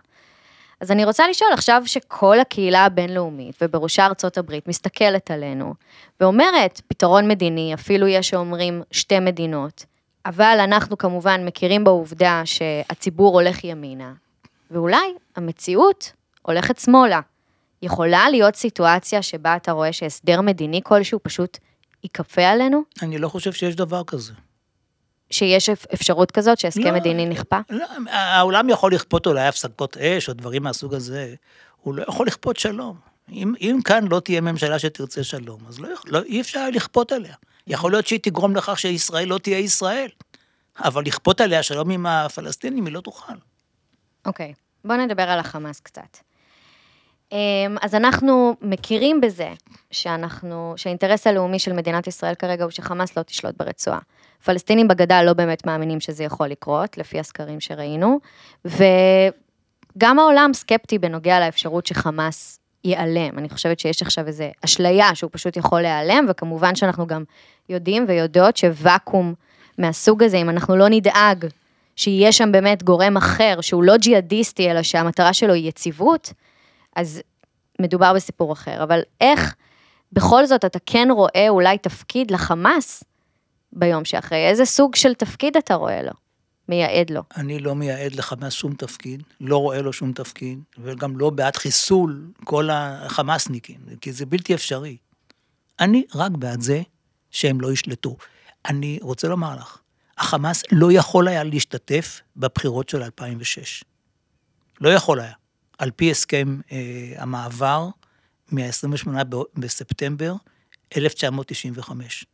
אז 0.81 0.90
אני 0.90 1.05
רוצה 1.05 1.29
לשאול, 1.29 1.51
עכשיו 1.53 1.83
שכל 1.87 2.40
הקהילה 2.40 2.85
הבינלאומית, 2.85 3.57
ובראשה 3.62 4.07
ארצות 4.07 4.38
הברית, 4.38 4.68
מסתכלת 4.68 5.31
עלינו, 5.31 5.75
ואומרת, 6.20 6.81
פתרון 6.88 7.29
מדיני, 7.29 7.75
אפילו 7.75 8.07
יש 8.07 8.29
שאומרים 8.29 8.83
שתי 8.90 9.20
מדינות, 9.20 9.85
אבל 10.27 10.59
אנחנו 10.61 10.99
כמובן 10.99 11.44
מכירים 11.47 11.85
בעובדה 11.85 12.42
שהציבור 12.44 13.35
הולך 13.40 13.64
ימינה, 13.64 14.12
ואולי 14.70 15.14
המציאות 15.37 16.12
הולכת 16.42 16.79
שמאלה. 16.79 17.20
יכולה 17.83 18.31
להיות 18.31 18.57
סיטואציה 18.57 19.22
שבה 19.22 19.57
אתה 19.57 19.72
רואה 19.72 19.92
שהסדר 19.92 20.40
מדיני 20.40 20.81
כלשהו 20.85 21.20
פשוט 21.22 21.59
ייכפה 22.05 22.42
עלינו? 22.42 22.83
אני 23.03 23.18
לא 23.18 23.29
חושב 23.29 23.53
שיש 23.53 23.77
דבר 23.77 24.05
כזה. 24.07 24.33
שיש 25.31 25.68
אפשרות 25.68 26.31
כזאת 26.31 26.59
שהסכם 26.59 26.83
לא, 26.83 26.92
מדיני 26.92 27.27
נכפה? 27.27 27.59
לא, 27.70 27.87
העולם 28.11 28.68
יכול 28.68 28.94
לכפות 28.94 29.27
אולי 29.27 29.46
הפסקות 29.46 29.96
אש 29.96 30.29
או 30.29 30.35
דברים 30.35 30.62
מהסוג 30.62 30.94
הזה, 30.94 31.35
הוא 31.81 31.94
לא 31.94 32.03
יכול 32.09 32.27
לכפות 32.27 32.57
שלום. 32.57 32.96
אם, 33.33 33.55
אם 33.61 33.79
כאן 33.85 34.05
לא 34.11 34.20
תהיה 34.20 34.40
ממשלה 34.40 34.79
שתרצה 34.79 35.24
שלום, 35.24 35.61
אז 35.68 35.81
לא, 35.81 35.88
לא, 36.07 36.22
אי 36.22 36.40
אפשר 36.40 36.70
לכפות 36.72 37.12
עליה. 37.12 37.35
יכול 37.66 37.92
להיות 37.92 38.07
שהיא 38.07 38.20
תגרום 38.22 38.57
לכך 38.57 38.79
שישראל 38.79 39.29
לא 39.29 39.38
תהיה 39.38 39.59
ישראל, 39.59 40.09
אבל 40.79 41.03
לכפות 41.07 41.40
עליה 41.40 41.62
שלום 41.62 41.90
עם 41.90 42.07
הפלסטינים 42.07 42.87
היא 42.87 42.94
לא 42.94 43.00
תוכל. 43.00 43.33
אוקיי, 44.26 44.52
okay. 44.56 44.58
בוא 44.84 44.96
נדבר 44.96 45.22
על 45.22 45.38
החמאס 45.38 45.80
קצת. 45.80 46.18
אמ, 47.32 47.76
אז 47.82 47.94
אנחנו 47.94 48.56
מכירים 48.60 49.20
בזה 49.20 49.48
שאנחנו, 49.90 50.74
שהאינטרס 50.76 51.26
הלאומי 51.26 51.58
של 51.58 51.72
מדינת 51.72 52.06
ישראל 52.06 52.34
כרגע 52.34 52.64
הוא 52.64 52.70
שחמאס 52.70 53.16
לא 53.16 53.22
תשלוט 53.22 53.54
ברצועה. 53.58 53.98
פלסטינים 54.44 54.88
בגדה 54.88 55.22
לא 55.22 55.32
באמת 55.32 55.66
מאמינים 55.66 56.00
שזה 56.00 56.24
יכול 56.24 56.48
לקרות, 56.48 56.98
לפי 56.98 57.20
הסקרים 57.20 57.60
שראינו, 57.60 58.18
וגם 58.64 60.18
העולם 60.18 60.50
סקפטי 60.54 60.98
בנוגע 60.98 61.40
לאפשרות 61.40 61.87
שחמאס 61.87 62.60
ייעלם. 62.84 63.38
אני 63.38 63.48
חושבת 63.48 63.78
שיש 63.78 64.02
עכשיו 64.02 64.26
איזו 64.26 64.44
אשליה 64.64 65.14
שהוא 65.14 65.30
פשוט 65.32 65.56
יכול 65.56 65.80
להיעלם, 65.80 66.26
וכמובן 66.28 66.74
שאנחנו 66.74 67.06
גם 67.06 67.24
יודעים 67.68 68.04
ויודעות 68.08 68.56
שוואקום 68.56 69.34
מהסוג 69.78 70.22
הזה, 70.22 70.37
אם 70.37 70.50
אנחנו 70.50 70.76
לא 70.76 70.87
נדאג 70.88 71.46
שיהיה 71.96 72.33
שם 72.33 72.52
באמת 72.52 72.83
גורם 72.83 73.16
אחר, 73.16 73.61
שהוא 73.61 73.83
לא 73.83 73.96
ג'יהאדיסטי, 73.96 74.70
אלא 74.70 74.83
שהמטרה 74.83 75.33
שלו 75.33 75.52
היא 75.52 75.68
יציבות, 75.68 76.33
אז 76.96 77.20
מדובר 77.80 78.14
בסיפור 78.14 78.52
אחר. 78.52 78.83
אבל 78.83 79.00
איך 79.20 79.54
בכל 80.12 80.46
זאת 80.46 80.64
אתה 80.64 80.78
כן 80.87 81.09
רואה 81.11 81.48
אולי 81.48 81.78
תפקיד 81.78 82.30
לחמאס 82.30 83.04
ביום 83.72 84.04
שאחרי? 84.04 84.48
איזה 84.48 84.64
סוג 84.64 84.96
של 84.96 85.14
תפקיד 85.14 85.57
אתה 85.57 85.74
רואה 85.74 86.02
לו? 86.02 86.12
מייעד 86.68 87.11
לו. 87.11 87.22
אני 87.37 87.59
לא 87.59 87.74
מייעד 87.74 88.14
לחמאס 88.14 88.52
שום 88.52 88.74
תפקיד, 88.74 89.22
לא 89.40 89.59
רואה 89.59 89.83
לו 89.83 89.92
שום 89.92 90.12
תפקיד, 90.12 90.59
וגם 90.78 91.18
לא 91.18 91.30
בעד 91.30 91.57
חיסול 91.57 92.26
כל 92.44 92.68
החמאסניקים, 92.72 93.80
כי 94.00 94.12
זה 94.12 94.26
בלתי 94.26 94.54
אפשרי. 94.54 94.96
אני 95.80 96.04
רק 96.14 96.30
בעד 96.30 96.61
זה 96.61 96.83
שהם 97.30 97.61
לא 97.61 97.72
ישלטו. 97.72 98.16
אני 98.66 98.98
רוצה 99.02 99.28
לומר 99.28 99.57
לך, 99.57 99.78
החמאס 100.18 100.62
לא 100.72 100.92
יכול 100.92 101.29
היה 101.29 101.44
להשתתף 101.44 102.20
בבחירות 102.37 102.88
של 102.88 103.03
2006. 103.03 103.85
לא 104.81 104.88
יכול 104.88 105.20
היה. 105.20 105.33
על 105.79 105.90
פי 105.90 106.11
הסכם 106.11 106.61
אה, 106.72 107.12
המעבר 107.16 107.88
מ-28 108.53 109.09
בספטמבר 109.55 110.35
1995. 110.96 112.24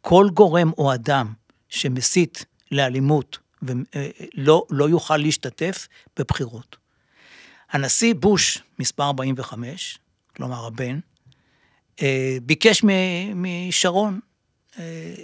כל 0.00 0.28
גורם 0.34 0.72
או 0.78 0.94
אדם 0.94 1.32
שמסית 1.68 2.44
לאלימות 2.72 3.38
ולא 3.62 4.66
לא 4.70 4.88
יוכל 4.88 5.16
להשתתף 5.16 5.88
בבחירות. 6.18 6.76
הנשיא 7.70 8.14
בוש, 8.14 8.62
מספר 8.78 9.04
45, 9.04 9.98
כלומר 10.36 10.66
הבן, 10.66 10.98
אה, 12.02 12.36
ביקש 12.42 12.84
משרון 13.34 14.14
אה, 14.14 14.18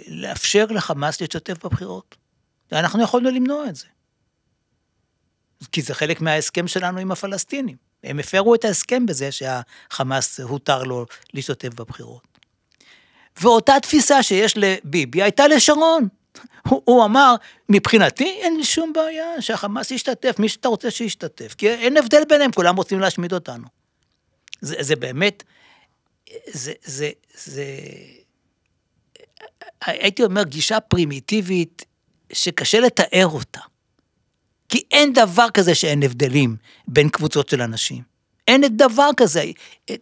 לאפשר 0.07 0.65
לחמאס 0.65 1.21
להשתתף 1.21 1.65
בבחירות. 1.65 2.15
ואנחנו 2.71 3.03
יכולנו 3.03 3.29
למנוע 3.29 3.69
את 3.69 3.75
זה. 3.75 3.85
כי 5.71 5.81
זה 5.81 5.93
חלק 5.93 6.21
מההסכם 6.21 6.67
שלנו 6.67 6.99
עם 6.99 7.11
הפלסטינים. 7.11 7.75
הם 8.03 8.19
הפרו 8.19 8.55
את 8.55 8.65
ההסכם 8.65 9.05
בזה 9.05 9.29
שהחמאס 9.31 10.39
הותר 10.39 10.83
לו 10.83 11.05
להשתתף 11.33 11.73
בבחירות. 11.73 12.33
ואותה 13.41 13.73
תפיסה 13.81 14.23
שיש 14.23 14.53
לביבי 14.57 15.23
הייתה 15.23 15.47
לשרון. 15.47 16.07
הוא, 16.67 16.81
הוא 16.85 17.05
אמר, 17.05 17.35
מבחינתי 17.69 18.39
אין 18.41 18.57
לי 18.57 18.63
שום 18.63 18.93
בעיה 18.93 19.41
שהחמאס 19.41 19.91
ישתתף, 19.91 20.35
מי 20.39 20.49
שאתה 20.49 20.67
רוצה 20.67 20.91
שישתתף, 20.91 21.55
כי 21.57 21.69
אין 21.69 21.97
הבדל 21.97 22.23
ביניהם, 22.29 22.51
כולם 22.51 22.75
רוצים 22.75 22.99
להשמיד 22.99 23.33
אותנו. 23.33 23.67
זה, 24.61 24.75
זה 24.79 24.95
באמת, 24.95 25.43
זה, 26.47 26.73
זה, 26.83 27.09
זה, 27.33 27.65
הייתי 29.85 30.23
אומר, 30.23 30.43
גישה 30.43 30.79
פרימיטיבית 30.79 31.85
שקשה 32.33 32.79
לתאר 32.79 33.27
אותה. 33.27 33.59
כי 34.69 34.83
אין 34.91 35.13
דבר 35.13 35.49
כזה 35.53 35.75
שאין 35.75 36.03
הבדלים 36.03 36.55
בין 36.87 37.09
קבוצות 37.09 37.49
של 37.49 37.61
אנשים. 37.61 38.03
אין 38.47 38.77
דבר 38.77 39.09
כזה, 39.17 39.43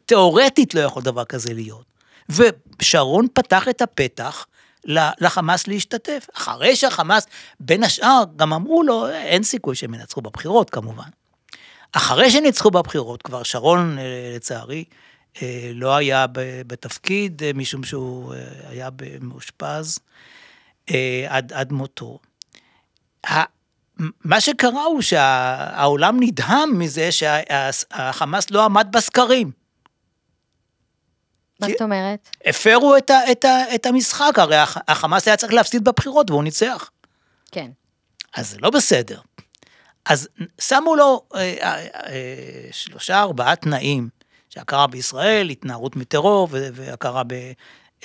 תיאורטית 0.06 0.74
לא 0.74 0.80
יכול 0.80 1.04
דבר 1.04 1.26
כזה 1.26 1.54
להיות. 1.54 1.86
ושרון 2.30 3.28
פתח 3.34 3.68
את 3.70 3.82
הפתח 3.82 4.46
לחמאס 4.86 5.68
להשתתף. 5.68 6.28
אחרי 6.34 6.76
שהחמאס, 6.76 7.26
בין 7.60 7.84
השאר, 7.84 8.24
גם 8.36 8.54
אמרו 8.54 8.84
לו, 8.84 9.10
אין 9.10 9.44
סיכוי 9.44 9.76
שהם 9.76 9.94
ינצחו 9.94 10.22
בבחירות 10.22 10.70
כמובן. 10.70 11.10
אחרי 11.92 12.32
שניצחו 12.32 12.72
בבחירות, 12.72 13.22
כבר 13.22 13.44
שרון, 13.44 13.98
אה, 14.00 14.32
לצערי, 14.36 14.84
לא 15.74 15.96
היה 15.96 16.26
בתפקיד, 16.68 17.44
אה, 17.44 17.52
משום 17.54 17.84
שהוא 17.84 18.34
היה 18.70 18.90
מאושפז 19.22 20.00
עד, 21.28 21.54
עד 21.54 21.72
מותו. 21.72 22.20
מה 24.24 24.42
שקרה 24.42 24.84
הוא 24.84 25.02
שהעולם 25.02 26.18
נדהם 26.20 26.80
מזה 26.80 27.10
שהחמאס 27.12 28.52
לא 28.52 28.66
עמד 28.66 28.88
בסקרים. 28.92 29.52
מה 31.60 31.68
זאת 31.68 31.82
אומרת? 31.82 32.30
הפרו 32.46 32.98
את, 32.98 33.10
ה, 33.10 33.32
את, 33.32 33.46
ה, 33.46 33.76
את 33.76 33.86
המשחק, 33.86 34.34
הרי 34.40 34.56
החמאס 34.88 35.28
היה 35.28 35.38
צריך 35.38 35.54
להפסיד 35.54 35.84
בבחירות 35.84 36.30
והוא 36.30 36.44
ניצח. 36.44 36.90
כן. 37.52 37.72
אז 38.36 38.50
זה 38.50 38.58
לא 38.60 38.70
בסדר. 38.70 39.20
אז 40.06 40.28
שמו 40.62 40.96
לו 40.96 41.26
אה, 41.36 41.40
אה, 41.40 41.88
אה, 41.96 42.68
שלושה 42.72 43.22
ארבעה 43.22 43.56
תנאים, 43.56 44.10
שהכרה 44.54 44.88
בישראל, 44.88 45.50
התנערות 45.50 45.96
מטרור 45.96 46.48
והכרה 46.52 47.24
ב, 47.24 47.34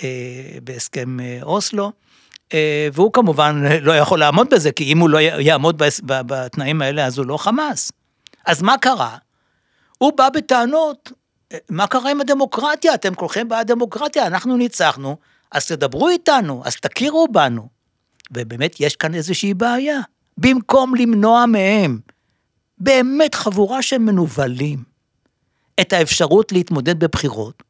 אה, 0.02 0.58
בהסכם 0.64 1.20
אה, 1.20 1.38
אוסלו. 1.42 1.92
אה, 2.54 2.88
והוא 2.92 3.12
כמובן 3.12 3.62
לא 3.88 3.92
יכול 3.92 4.18
לעמוד 4.18 4.50
בזה, 4.50 4.72
כי 4.72 4.84
אם 4.84 4.98
הוא 4.98 5.10
לא 5.10 5.18
יעמוד 5.18 5.82
בתנאים 6.06 6.82
האלה, 6.82 7.06
אז 7.06 7.18
הוא 7.18 7.26
לא 7.26 7.36
חמאס. 7.36 7.92
אז 8.46 8.62
מה 8.62 8.78
קרה? 8.78 9.16
הוא 9.98 10.12
בא 10.16 10.28
בטענות, 10.28 11.12
מה 11.70 11.86
קרה 11.86 12.10
עם 12.10 12.20
הדמוקרטיה? 12.20 12.94
אתם 12.94 13.14
כולכם 13.14 13.48
בעד 13.48 13.66
דמוקרטיה, 13.72 14.26
אנחנו 14.26 14.56
ניצחנו, 14.56 15.16
אז 15.52 15.66
תדברו 15.66 16.08
איתנו, 16.08 16.62
אז 16.64 16.76
תכירו 16.76 17.28
בנו. 17.32 17.68
ובאמת 18.30 18.80
יש 18.80 18.96
כאן 18.96 19.14
איזושהי 19.14 19.54
בעיה. 19.54 20.00
במקום 20.38 20.94
למנוע 20.94 21.46
מהם, 21.46 21.98
באמת 22.78 23.34
חבורה 23.34 23.82
של 23.82 23.98
מנוולים, 23.98 24.95
את 25.80 25.92
האפשרות 25.92 26.52
להתמודד 26.52 26.98
בבחירות, 26.98 27.62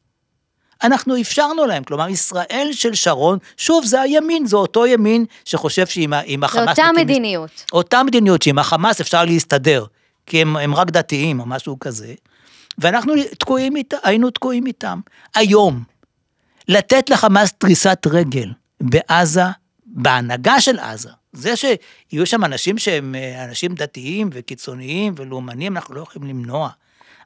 אנחנו 0.83 1.21
אפשרנו 1.21 1.67
להם, 1.67 1.85
כלומר 1.85 2.09
ישראל 2.09 2.69
של 2.73 2.95
שרון, 2.95 3.39
שוב 3.57 3.85
זה 3.85 4.01
הימין, 4.01 4.47
זה 4.47 4.57
אותו 4.57 4.87
ימין 4.87 5.25
שחושב 5.45 5.87
שעם 5.87 6.45
החמאס... 6.45 6.77
זה 6.77 6.89
אותה 6.89 7.01
מדיניות. 7.01 7.65
אותה 7.73 8.03
מדיניות, 8.03 8.43
שעם 8.43 8.59
החמאס 8.59 9.01
אפשר 9.01 9.25
להסתדר, 9.25 9.85
כי 10.27 10.43
הם, 10.43 10.57
הם 10.57 10.75
רק 10.75 10.91
דתיים 10.91 11.41
או 11.41 11.47
משהו 11.47 11.79
כזה, 11.81 12.15
ואנחנו 12.79 13.15
תקועים 13.39 13.77
איתם, 13.77 13.97
היינו 14.03 14.31
תקועים 14.31 14.67
איתם. 14.67 15.01
היום, 15.35 15.83
לתת 16.69 17.11
לחמאס 17.11 17.53
דריסת 17.61 18.07
רגל 18.11 18.49
בעזה, 18.81 19.43
בהנהגה 19.87 20.61
של 20.61 20.79
עזה, 20.79 21.11
זה 21.33 21.55
שיהיו 21.57 22.27
שם 22.27 22.45
אנשים 22.45 22.79
שהם 22.79 23.15
אה, 23.15 23.45
אנשים 23.45 23.75
דתיים 23.75 24.31
וקיצוניים 24.33 25.15
ולאומנים, 25.17 25.77
אנחנו 25.77 25.95
לא 25.95 26.01
יכולים 26.01 26.29
למנוע. 26.29 26.69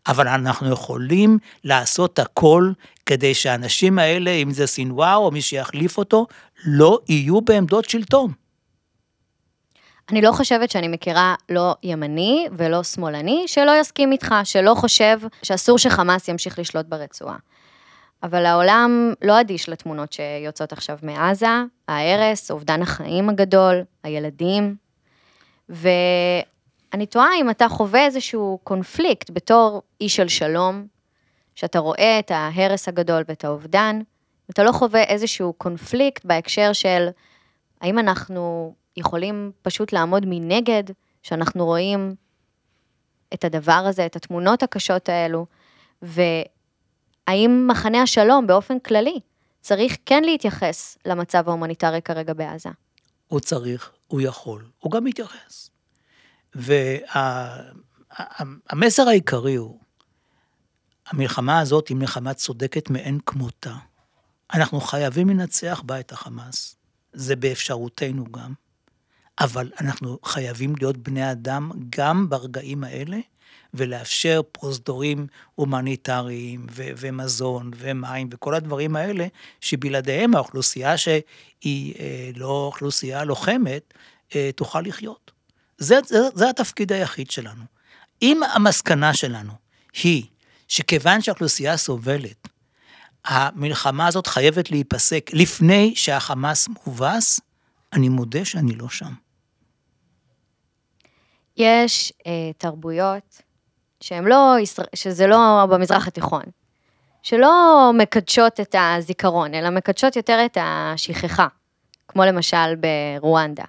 אבל 0.06 0.28
אנחנו 0.28 0.72
יכולים 0.72 1.38
לעשות 1.64 2.18
הכל 2.18 2.72
כדי 3.06 3.34
שהאנשים 3.34 3.98
האלה, 3.98 4.30
אם 4.30 4.50
זה 4.50 4.66
סינואר 4.66 5.16
או 5.16 5.30
מי 5.30 5.42
שיחליף 5.42 5.98
אותו, 5.98 6.26
לא 6.64 6.98
יהיו 7.08 7.40
בעמדות 7.40 7.84
שלטון. 7.90 8.32
אני 10.10 10.22
לא 10.22 10.32
חושבת 10.32 10.70
שאני 10.70 10.88
מכירה 10.88 11.34
לא 11.48 11.74
ימני 11.82 12.48
ולא 12.52 12.82
שמאלני 12.82 13.44
שלא 13.46 13.72
יסכים 13.80 14.12
איתך, 14.12 14.34
שלא 14.44 14.74
חושב 14.74 15.20
שאסור 15.42 15.78
שחמאס 15.78 16.28
ימשיך 16.28 16.58
לשלוט 16.58 16.86
ברצועה. 16.86 17.36
אבל 18.22 18.46
העולם 18.46 19.12
לא 19.22 19.40
אדיש 19.40 19.68
לתמונות 19.68 20.12
שיוצאות 20.12 20.72
עכשיו 20.72 20.98
מעזה, 21.02 21.46
ההרס, 21.88 22.50
אובדן 22.50 22.82
החיים 22.82 23.28
הגדול, 23.28 23.82
הילדים, 24.04 24.76
ו... 25.70 25.88
אני 26.92 27.06
תוהה 27.06 27.36
אם 27.40 27.50
אתה 27.50 27.68
חווה 27.68 28.04
איזשהו 28.04 28.58
קונפליקט 28.64 29.30
בתור 29.30 29.82
איש 30.00 30.16
של 30.16 30.28
שלום, 30.28 30.86
שאתה 31.54 31.78
רואה 31.78 32.18
את 32.18 32.30
ההרס 32.30 32.88
הגדול 32.88 33.22
ואת 33.28 33.44
האובדן, 33.44 34.00
אתה 34.50 34.62
לא 34.62 34.72
חווה 34.72 35.02
איזשהו 35.02 35.52
קונפליקט 35.52 36.24
בהקשר 36.24 36.72
של 36.72 37.08
האם 37.80 37.98
אנחנו 37.98 38.74
יכולים 38.96 39.52
פשוט 39.62 39.92
לעמוד 39.92 40.24
מנגד, 40.26 40.84
שאנחנו 41.22 41.64
רואים 41.66 42.14
את 43.34 43.44
הדבר 43.44 43.72
הזה, 43.72 44.06
את 44.06 44.16
התמונות 44.16 44.62
הקשות 44.62 45.08
האלו, 45.08 45.46
והאם 46.02 47.66
מחנה 47.70 48.02
השלום 48.02 48.46
באופן 48.46 48.78
כללי 48.78 49.20
צריך 49.60 49.96
כן 50.06 50.24
להתייחס 50.24 50.98
למצב 51.06 51.48
ההומניטרי 51.48 52.02
כרגע 52.02 52.32
בעזה? 52.32 52.68
הוא 53.26 53.40
צריך, 53.40 53.92
הוא 54.06 54.20
יכול, 54.20 54.64
הוא 54.78 54.92
גם 54.92 55.04
מתייחס. 55.04 55.70
והמסר 56.54 57.82
וה, 59.02 59.08
העיקרי 59.10 59.54
הוא, 59.54 59.78
המלחמה 61.06 61.60
הזאת 61.60 61.88
היא 61.88 61.96
מלחמה 61.96 62.34
צודקת 62.34 62.90
מאין 62.90 63.18
כמותה. 63.26 63.76
אנחנו 64.54 64.80
חייבים 64.80 65.28
לנצח 65.28 65.82
בה 65.86 66.00
את 66.00 66.12
החמאס, 66.12 66.76
זה 67.12 67.36
באפשרותנו 67.36 68.24
גם, 68.24 68.52
אבל 69.40 69.70
אנחנו 69.80 70.18
חייבים 70.24 70.74
להיות 70.80 70.96
בני 70.96 71.32
אדם 71.32 71.70
גם 71.90 72.28
ברגעים 72.28 72.84
האלה, 72.84 73.18
ולאפשר 73.74 74.40
פרוזדורים 74.52 75.26
הומניטריים 75.54 76.66
ו- 76.70 76.90
ומזון 76.96 77.70
ומים 77.76 78.28
וכל 78.32 78.54
הדברים 78.54 78.96
האלה, 78.96 79.26
שבלעדיהם 79.60 80.34
האוכלוסייה 80.34 80.96
שהיא 80.96 81.94
אה, 81.98 82.30
לא 82.36 82.66
אוכלוסייה 82.66 83.24
לוחמת, 83.24 83.94
אה, 84.34 84.50
תוכל 84.56 84.80
לחיות. 84.80 85.30
זה, 85.80 85.98
זה, 86.06 86.18
זה 86.34 86.50
התפקיד 86.50 86.92
היחיד 86.92 87.30
שלנו. 87.30 87.62
אם 88.22 88.40
המסקנה 88.54 89.14
שלנו 89.14 89.52
היא 90.02 90.24
שכיוון 90.68 91.20
שהאוכלוסייה 91.20 91.76
סובלת, 91.76 92.48
המלחמה 93.24 94.06
הזאת 94.06 94.26
חייבת 94.26 94.70
להיפסק 94.70 95.30
לפני 95.32 95.92
שהחמאס 95.96 96.68
מובס, 96.68 97.40
אני 97.92 98.08
מודה 98.08 98.44
שאני 98.44 98.74
לא 98.74 98.88
שם. 98.88 99.12
יש 101.56 102.12
אה, 102.26 102.50
תרבויות 102.58 103.42
שהן 104.00 104.24
לא, 104.24 104.56
שזה 104.94 105.26
לא 105.26 105.66
במזרח 105.70 106.08
התיכון, 106.08 106.42
שלא 107.22 107.90
מקדשות 107.94 108.60
את 108.60 108.74
הזיכרון, 108.78 109.54
אלא 109.54 109.70
מקדשות 109.70 110.16
יותר 110.16 110.38
את 110.44 110.58
השכחה, 110.60 111.46
כמו 112.08 112.24
למשל 112.24 112.74
ברואנדה. 112.76 113.64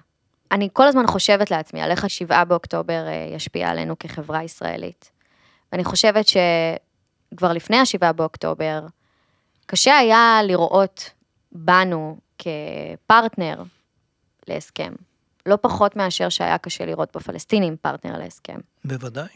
אני 0.52 0.68
כל 0.72 0.88
הזמן 0.88 1.06
חושבת 1.06 1.50
לעצמי 1.50 1.82
על 1.82 1.90
איך 1.90 2.04
השבעה 2.04 2.44
באוקטובר 2.44 3.06
אה, 3.06 3.28
ישפיע 3.34 3.70
עלינו 3.70 3.98
כחברה 3.98 4.42
ישראלית. 4.42 5.10
ואני 5.72 5.84
חושבת 5.84 6.24
שכבר 6.28 7.52
לפני 7.52 7.76
השבעה 7.76 8.12
באוקטובר, 8.12 8.86
קשה 9.66 9.96
היה 9.96 10.40
לראות 10.44 11.10
בנו 11.52 12.16
כפרטנר 12.38 13.62
להסכם. 14.48 14.92
לא 15.46 15.58
פחות 15.60 15.96
מאשר 15.96 16.28
שהיה 16.28 16.58
קשה 16.58 16.86
לראות 16.86 17.16
בפלסטינים 17.16 17.76
פרטנר 17.76 18.18
להסכם. 18.18 18.58
בוודאי. 18.84 19.28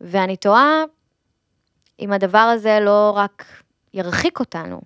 ואני 0.00 0.36
תוהה 0.36 0.82
אם 2.00 2.12
הדבר 2.12 2.38
הזה 2.38 2.78
לא 2.80 3.12
רק 3.16 3.44
ירחיק 3.94 4.40
אותנו 4.40 4.80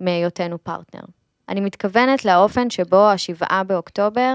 מהיותנו 0.00 0.64
פרטנר. 0.64 1.04
אני 1.48 1.60
מתכוונת 1.60 2.24
לאופן 2.24 2.70
שבו 2.70 3.10
השבעה 3.10 3.64
באוקטובר 3.64 4.34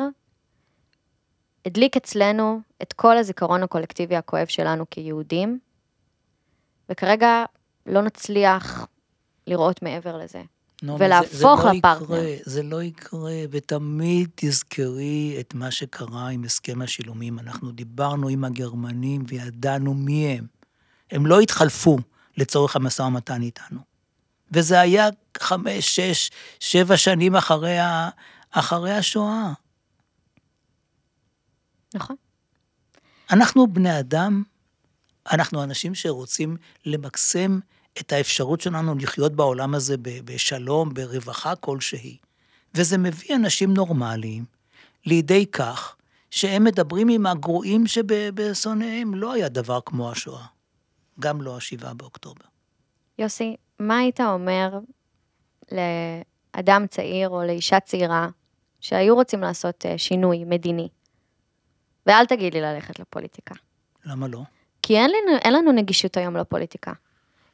הדליק 1.68 1.98
אצלנו 1.98 2.62
את 2.82 2.94
כל 2.94 3.18
הזיכרון 3.18 3.64
הקולקטיבי 3.64 4.16
הכואב 4.16 4.48
שלנו 4.48 4.86
כיהודים, 4.92 5.60
וכרגע 6.90 7.46
לא 7.86 8.02
נצליח 8.02 8.88
לראות 9.48 9.82
מעבר 9.82 10.18
לזה. 10.18 10.42
נו, 10.84 11.00
ולהפוך 11.00 11.62
זה, 11.62 11.68
זה 11.68 11.78
לפרטנר. 11.78 12.10
לא 12.10 12.16
יקרה, 12.16 12.38
זה 12.46 12.64
לא 12.64 12.84
יקרה, 12.84 13.36
ותמיד 13.52 14.30
תזכרי 14.36 15.38
את 15.40 15.54
מה 15.54 15.72
שקרה 15.72 16.28
עם 16.28 16.44
הסכם 16.44 16.82
השילומים. 16.82 17.40
אנחנו 17.40 17.72
דיברנו 17.72 18.28
עם 18.28 18.44
הגרמנים 18.44 19.24
וידענו 19.28 19.94
מי 19.94 20.28
הם. 20.28 20.48
הם 21.12 21.26
לא 21.26 21.40
התחלפו 21.40 21.98
לצורך 22.38 22.76
המשא 22.76 23.02
ומתן 23.02 23.42
איתנו. 23.42 23.80
וזה 24.52 24.80
היה 24.80 25.10
חמש, 25.38 25.96
שש, 25.96 26.30
שבע 26.60 26.98
שנים 26.98 27.36
אחרי, 27.36 27.80
ה, 27.80 28.10
אחרי 28.52 28.92
השואה. 28.92 29.54
נכון. 31.94 32.16
אנחנו 33.32 33.68
בני 33.68 34.00
אדם, 34.00 34.44
אנחנו 35.32 35.64
אנשים 35.64 35.96
שרוצים 35.96 36.58
למקסם 36.86 37.60
את 38.00 38.12
האפשרות 38.12 38.62
שלנו 38.62 38.96
לחיות 38.96 39.34
בעולם 39.34 39.76
הזה 39.76 39.96
בשלום, 40.02 40.94
ברווחה 40.94 41.56
כלשהי. 41.56 42.18
וזה 42.76 42.98
מביא 42.98 43.36
אנשים 43.36 43.74
נורמליים 43.74 44.46
לידי 45.06 45.46
כך 45.46 45.96
שהם 46.32 46.64
מדברים 46.64 47.10
עם 47.10 47.26
הגרועים 47.26 47.88
שבשונאיהם. 47.88 49.16
לא 49.16 49.34
היה 49.34 49.50
דבר 49.50 49.80
כמו 49.86 50.12
השואה, 50.12 50.46
גם 51.20 51.42
לא 51.42 51.58
השבעה 51.58 51.94
באוקטובר. 51.94 52.46
יוסי, 53.20 53.56
מה 53.80 53.98
היית 53.98 54.22
אומר 54.22 54.80
לאדם 55.72 56.88
צעיר 56.88 57.30
או 57.30 57.44
לאישה 57.44 57.80
צעירה 57.80 58.28
שהיו 58.80 59.16
רוצים 59.16 59.42
לעשות 59.42 59.86
אה, 59.86 59.98
שינוי 59.98 60.44
מדיני? 60.46 60.90
ואל 62.08 62.26
תגיד 62.26 62.54
לי 62.54 62.62
ללכת 62.62 63.00
לפוליטיקה. 63.00 63.56
למה 64.06 64.28
לא? 64.28 64.40
כי 64.82 64.98
אין 64.98 65.10
לנו, 65.10 65.38
אין 65.38 65.54
לנו 65.54 65.72
נגישות 65.72 66.18
היום 66.18 66.38
לפוליטיקה. 66.38 66.94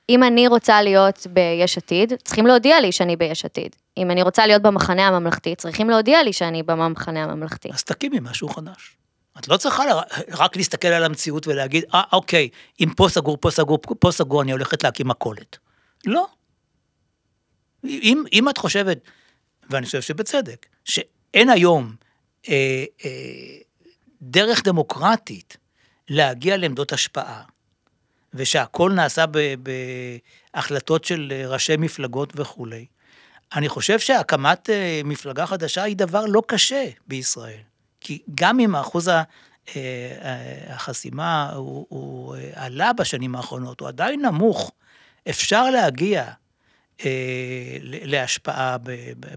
אם 0.10 0.24
אני 0.24 0.48
רוצה 0.48 0.82
להיות 0.82 1.28
ביש 1.28 1.78
עתיד, 1.78 2.14
צריכים 2.24 2.48
להודיע 2.48 2.82
לי 2.82 2.92
שאני 2.92 3.16
ביש 3.16 3.46
עתיד. 3.46 3.76
אם 3.98 4.12
אני 4.12 4.22
רוצה 4.22 4.48
להיות 4.48 4.62
במחנה 4.62 5.08
הממלכתי, 5.08 5.56
צריכים 5.56 5.90
להודיע 5.90 6.24
לי 6.24 6.34
שאני 6.34 6.64
במחנה 6.64 7.24
הממלכתי. 7.24 7.70
אז 7.74 7.84
תקימי 7.84 8.20
משהו 8.22 8.50
חדש. 8.50 8.98
את 9.40 9.48
לא 9.48 9.58
צריכה 9.58 9.84
רק 10.32 10.56
להסתכל 10.56 10.88
על 10.88 11.04
המציאות 11.04 11.48
ולהגיד, 11.48 11.84
אה, 11.94 12.02
אוקיי, 12.14 12.50
אם 12.80 12.90
פה 12.96 13.08
סגור, 13.10 13.38
פה 13.42 13.52
סגור, 13.52 13.80
פה 14.00 14.12
סגור, 14.12 14.42
אני 14.42 14.52
הולכת 14.52 14.84
להקים 14.84 15.08
מכולת. 15.08 15.58
לא. 16.06 16.28
אם, 17.84 18.24
אם 18.34 18.50
את 18.50 18.58
חושבת, 18.58 18.98
ואני 19.70 19.86
חושב 19.86 20.02
שבצדק, 20.02 20.66
שאין 20.86 21.50
היום 21.50 21.96
אה, 22.50 22.86
אה, 23.06 23.10
דרך 24.24 24.64
דמוקרטית 24.64 25.58
להגיע 26.10 26.58
לעמדות 26.58 26.94
השפעה, 26.94 27.44
ושהכול 28.34 28.94
נעשה 28.94 29.26
בהחלטות 30.54 31.06
של 31.06 31.34
ראשי 31.48 31.78
מפלגות 31.78 32.34
וכולי. 32.36 32.86
אני 33.56 33.70
חושב 33.70 34.00
שהקמת 34.00 34.70
אה, 34.70 35.02
מפלגה 35.06 35.46
חדשה 35.46 35.84
היא 35.84 35.98
דבר 35.98 36.26
לא 36.26 36.42
קשה 36.48 36.86
בישראל. 37.08 37.60
כי 38.02 38.22
גם 38.36 38.60
אם 38.60 38.76
אחוז 38.76 39.10
אה, 39.10 39.24
החסימה 40.68 41.52
הוא, 41.54 41.86
הוא 41.90 42.36
אה, 42.36 42.52
עלה 42.56 42.94
בשנים 42.94 43.36
האחרונות, 43.36 43.80
הוא 43.80 43.88
עדיין 43.88 44.26
נמוך, 44.26 44.72
אפשר 45.30 45.70
להגיע 45.70 46.32
להשפעה 47.82 48.78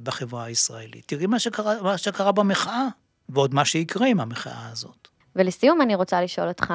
בחברה 0.03 0.44
הישראלית. 0.44 1.05
תראי 1.07 1.27
מה 1.27 1.38
שקרה, 1.38 1.83
מה 1.83 1.99
שקרה 1.99 2.33
במחאה, 2.33 2.87
ועוד 3.28 3.54
מה 3.54 3.64
שיקרה 3.64 4.06
עם 4.06 4.20
המחאה 4.20 4.68
הזאת. 4.72 5.08
ולסיום 5.36 5.82
אני 5.82 5.94
רוצה 5.94 6.22
לשאול 6.22 6.48
אותך, 6.48 6.74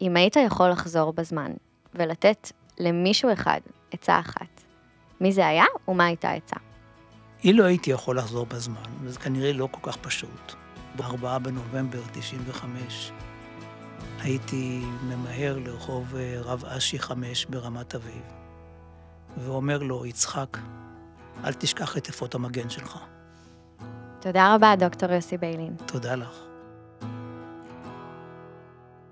אם 0.00 0.16
היית 0.16 0.36
יכול 0.36 0.70
לחזור 0.70 1.12
בזמן 1.12 1.52
ולתת 1.94 2.52
למישהו 2.78 3.32
אחד 3.32 3.60
עצה 3.92 4.18
אחת, 4.18 4.62
מי 5.20 5.32
זה 5.32 5.46
היה 5.46 5.64
ומה 5.88 6.04
הייתה 6.04 6.28
העצה? 6.28 6.56
אילו 7.44 7.64
הייתי 7.64 7.90
יכול 7.90 8.18
לחזור 8.18 8.46
בזמן, 8.46 8.90
וזה 9.02 9.18
כנראה 9.20 9.52
לא 9.52 9.68
כל 9.70 9.90
כך 9.90 9.96
פשוט. 9.96 10.54
ב-4 10.96 11.38
בנובמבר 11.42 12.00
95 12.12 13.12
הייתי 14.20 14.82
ממהר 15.02 15.58
לרחוב 15.58 16.16
אה, 16.16 16.36
רב 16.40 16.64
אשי 16.64 16.98
5 16.98 17.46
ברמת 17.46 17.94
אביב, 17.94 18.22
ואומר 19.38 19.78
לו, 19.78 20.06
יצחק, 20.06 20.58
אל 21.44 21.52
תשכח 21.52 21.96
את 21.96 22.08
אפוד 22.08 22.30
המגן 22.34 22.70
שלך. 22.70 22.98
תודה 24.24 24.54
רבה, 24.54 24.74
דוקטור 24.78 25.12
יוסי 25.12 25.38
ביילין. 25.38 25.76
תודה 25.86 26.14
לך. 26.14 26.44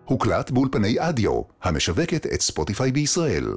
הוקלט 0.05 0.51
באולפני 0.51 0.97
אדיו, 0.99 1.43
המשווקת 1.63 2.27
את 2.27 2.41
ספוטיפיי 2.41 2.93
בישראל. 2.93 3.55